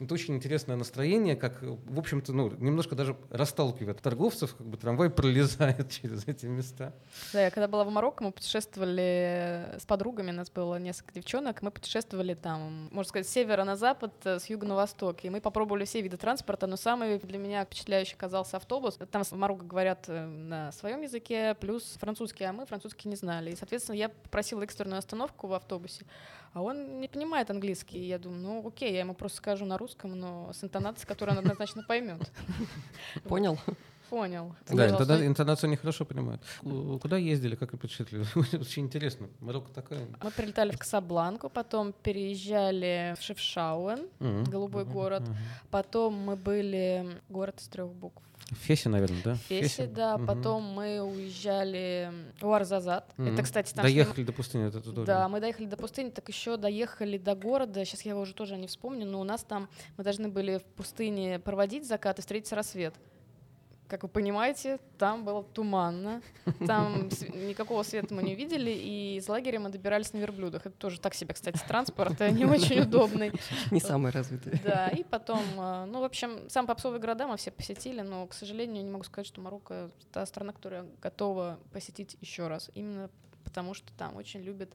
[0.00, 5.10] Это очень интересное настроение, как, в общем-то, ну, немножко даже расталкивает торговцев, как бы трамвай
[5.10, 6.94] пролезает через эти места.
[7.32, 11.70] Да, я когда была в Марокко, мы путешествовали с подругами, нас было несколько девчонок, мы
[11.70, 15.40] путешествовали там, можно сказать, с севера на запад, э, с юга на восток, и мы
[15.40, 18.98] попробовали все виды транспорта, но самый для меня впечатляющий оказался автобус.
[19.10, 23.50] Там в Марокко говорят э, на своем языке, плюс французский, а мы французский не знали.
[23.52, 26.04] И, соответственно, я попросила экстренную остановку в автобусе,
[26.52, 27.98] а он не понимает английский.
[27.98, 31.34] И я думаю, ну окей, я ему просто скажу на русском, но с интонацией, которую
[31.36, 32.20] он однозначно поймет.
[33.24, 33.58] Понял?
[34.10, 34.54] Понял.
[34.70, 36.40] Да, что интонацию нехорошо понимают.
[36.62, 38.24] Ку- Куда ездили, как и впечатлили?
[38.58, 39.28] Очень интересно.
[39.40, 40.06] Марокко такая.
[40.22, 44.44] Мы прилетали в Касабланку, потом переезжали в Шефшауэн, Мгм.
[44.44, 45.24] голубой город.
[45.70, 48.22] Потом мы были город из трех букв.
[48.50, 49.34] Феси, наверное, да?
[49.48, 50.16] Феси, да.
[50.16, 50.26] Мгм.
[50.26, 53.12] Потом мы уезжали в Уарзазат.
[53.16, 53.34] Мгм.
[53.34, 55.06] Это, кстати, там Доехали до пустыни, это здорово.
[55.06, 57.84] Да, мы доехали до пустыни, так еще доехали до города.
[57.84, 60.64] Сейчас я его уже тоже не вспомню, но у нас там мы должны были в
[60.64, 62.94] пустыне проводить закат и встретить рассвет.
[63.88, 66.20] Как вы понимаете, там было туманно,
[66.66, 67.08] там
[67.48, 70.66] никакого света мы не видели, и из лагеря мы добирались на верблюдах.
[70.66, 73.32] Это тоже так себе, кстати, транспорт, э, не очень удобный.
[73.70, 74.60] Не самый развитый.
[74.62, 78.34] Да, и потом, э, ну, в общем, сам попсовые города мы все посетили, но, к
[78.34, 82.70] сожалению, не могу сказать, что Марокко та страна, которая готова посетить еще раз.
[82.74, 83.08] Именно
[83.42, 84.70] потому, что там очень любят...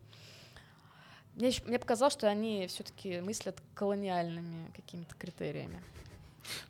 [1.35, 5.81] Мне, ещё- мне показалось, что они все-таки мыслят колониальными какими-то критериями.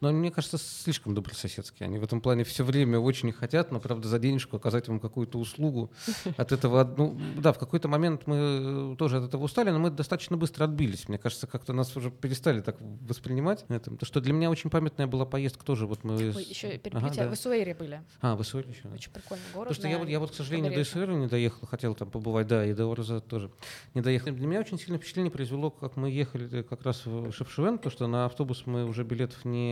[0.02, 1.88] Но мне кажется, слишком добрососедские.
[1.88, 5.40] Они в этом плане все время очень хотят, но, правда, за денежку оказать вам какую-то
[5.40, 5.92] услугу.
[6.38, 10.38] От этого, ну, да, в какой-то момент мы тоже от этого устали, но мы достаточно
[10.38, 11.08] быстро отбились.
[11.10, 13.66] Мне кажется, как-то нас уже перестали так воспринимать.
[13.70, 15.88] Это, то, что для меня очень памятная была поездка тоже.
[15.88, 17.30] Вот мы Ой, еще Ага, перебить, да.
[17.30, 18.02] в Исуэйре были.
[18.22, 18.88] А, вы Суэль еще?
[18.88, 19.70] Очень прикольный город.
[19.70, 20.84] Потому что я я вот, к сожалению, до.
[20.84, 23.52] СССР не доехал, хотел там побывать, да, и до Орза тоже
[23.94, 24.32] не доехал.
[24.32, 28.08] Для меня очень сильное впечатление произвело, как мы ехали как раз в Шепшуэн, потому что
[28.08, 29.63] на автобус мы уже билетов не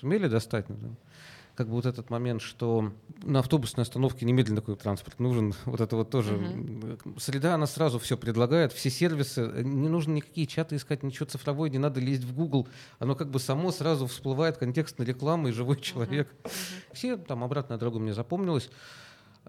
[0.00, 0.68] сумели достать.
[0.68, 0.96] ну.
[1.58, 2.92] Как бы вот этот момент, что
[3.24, 6.38] на автобусной остановке немедленно такой транспорт нужен, вот это вот тоже.
[7.16, 11.68] Среда, она сразу все предлагает, все сервисы, э, не нужно никакие чаты искать, ничего цифровое,
[11.68, 12.68] не надо лезть в Google,
[13.00, 16.32] оно как бы само сразу всплывает контекстной рекламы и живой человек.
[16.92, 18.70] Все там обратная дорога мне запомнилась.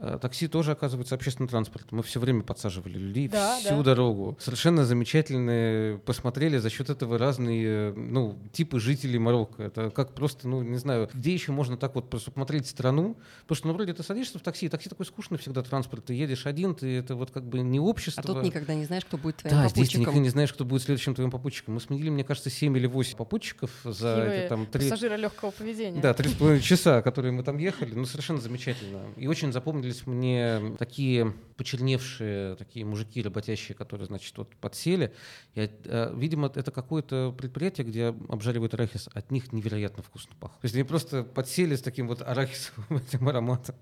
[0.01, 1.91] А Такси тоже, оказывается, общественный транспорт.
[1.91, 3.83] Мы все время подсаживали людей Да, всю да.
[3.83, 4.37] дорогу.
[4.39, 5.97] Совершенно замечательные.
[5.99, 9.63] Посмотрели за счет этого разные ну, типы жителей Марокко.
[9.63, 13.17] Это как просто, ну, не знаю, где еще можно так вот посмотреть страну.
[13.41, 16.05] Потому что, ну, вроде ты садишься в такси, такси такой скучный всегда транспорт.
[16.05, 18.23] Ты едешь один, ты это вот как бы не общество.
[18.23, 20.01] А тут никогда не знаешь, кто будет твоим Да, здесь ты попутчиком.
[20.01, 21.73] никогда не знаешь, кто будет следующим твоим попутчиком.
[21.73, 24.89] Мы сменили, мне кажется, 7 или 8 попутчиков за эти, вы там три...
[24.89, 26.01] пассажиры легкого поведения.
[26.01, 29.01] Да, три с половиной часа, которые мы там ехали, ну, совершенно замечательно.
[29.17, 29.51] И очень
[29.91, 35.13] запомнились мне такие почерневшие, такие мужики работящие, которые, значит, вот подсели.
[35.55, 39.09] И, э, видимо, это какое-то предприятие, где обжаривают арахис.
[39.13, 40.57] От них невероятно вкусно пахло.
[40.61, 43.75] То есть они просто подсели с таким вот арахисовым этим ароматом.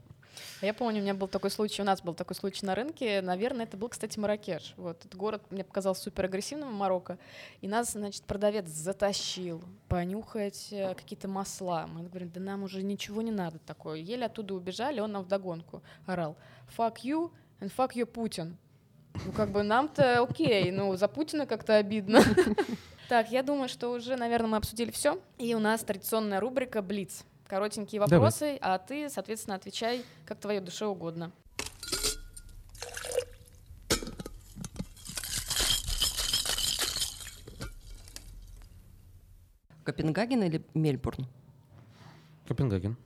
[0.62, 3.22] Я помню, у меня был такой случай, у нас был такой случай на рынке.
[3.22, 4.74] Наверное, это был, кстати, Маракеш.
[4.78, 7.20] Вот этот город мне показался супер агрессивным, Марокко.
[7.62, 11.86] И нас, значит, продавец затащил понюхать э, какие-то масла.
[11.88, 14.00] Мы говорим, да нам уже ничего не надо такое.
[14.00, 16.36] Еле оттуда убежали, он нам вдогонку орал.
[16.76, 18.56] Fuck you and fuck you Putin.
[19.26, 22.22] Ну, как бы нам-то окей, ну, за Путина как-то обидно.
[23.10, 25.18] Так, я думаю, что уже, наверное, мы обсудили все.
[25.38, 27.24] И у нас традиционная рубрика «Блиц».
[27.48, 28.20] Коротенькие Давай.
[28.20, 31.32] вопросы, а ты, соответственно, отвечай, как твоей душе угодно.
[39.86, 41.26] Копенгаген или Мельбурн?
[42.50, 42.98] Копенгаген.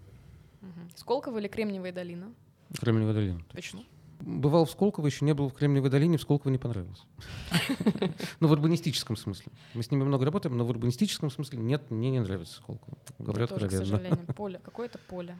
[0.95, 2.33] Сколково или Кремниевая долина?
[2.79, 3.41] Кремниевая долина.
[3.53, 3.83] Почему?
[4.21, 7.03] Бывал в Сколково, еще не был в Кремниевой долине, в Сколково не понравилось.
[8.39, 9.51] Ну, в урбанистическом смысле.
[9.73, 12.97] Мы с ними много работаем, но в урбанистическом смысле нет, мне не нравится Сколково.
[13.19, 14.59] Говорят Тоже, к сожалению, поле.
[14.63, 15.35] Какое-то поле.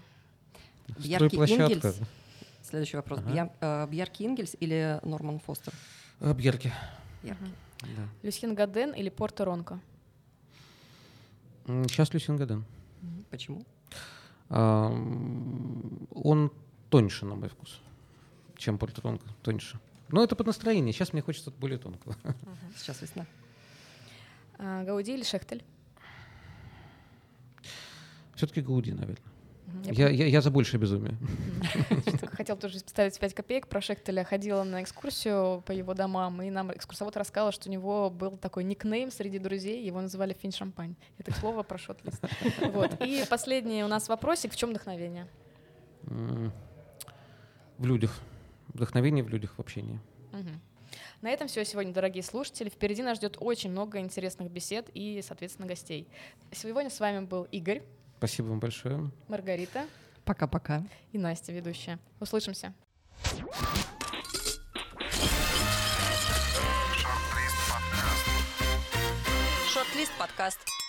[1.00, 1.94] Бьярки Стройплощадка.
[2.64, 3.20] Следующий вопрос.
[3.20, 3.32] Ага.
[3.32, 5.74] Бья- э, Бьярки Ингельс или Норман Фостер?
[6.20, 6.72] А, Бьерки.
[7.24, 7.44] Бьярки.
[7.82, 8.08] Да.
[8.22, 9.80] Люсьен Гаден или Порто Ронко?
[11.66, 12.66] Сейчас Люсингаден.
[13.30, 13.64] Почему?
[14.50, 16.52] А, м, Он
[16.90, 17.80] тоньше, на мой вкус,
[18.62, 19.28] чем Портронка.
[19.41, 19.80] Тоньше.
[20.09, 20.93] Но это под настроение.
[20.93, 22.16] Сейчас мне хочется более тонкого.
[22.78, 23.26] Сейчас весна.
[24.57, 25.64] А, Гауди или Шехтель?
[28.36, 29.18] Все-таки Гауди, наверное.
[29.86, 31.18] Я, я, я за большее безумие.
[32.34, 33.68] Хотел тоже поставить 5 копеек.
[33.68, 38.09] Про Шехтеля ходила на экскурсию по его домам, и нам экскурсовод рассказала, что у него
[38.09, 40.95] был такой никнейм среди друзей, его называли Фин Шампань.
[41.18, 42.22] Это к слову про шот-лист.
[42.74, 43.01] Вот.
[43.01, 44.51] И последний у нас вопросик.
[44.51, 45.28] В чем вдохновение?
[46.03, 48.12] В людях.
[48.74, 49.99] Вдохновение в людях, в общении.
[50.32, 50.59] Мгм.
[51.22, 52.69] На этом все сегодня, дорогие слушатели.
[52.69, 56.07] Впереди нас ждет очень много интересных бесед и, соответственно, гостей.
[56.51, 57.84] Сегодня с вами был Игорь,
[58.17, 59.09] Спасибо вам большое.
[59.28, 59.88] Маргарита
[60.26, 60.84] Пока-пока.
[61.11, 61.97] и Настя, ведущая.
[62.19, 62.74] Услышимся.
[66.93, 68.28] Шорт-лист подкаст.
[69.74, 70.81] Шорт-лист подкаст.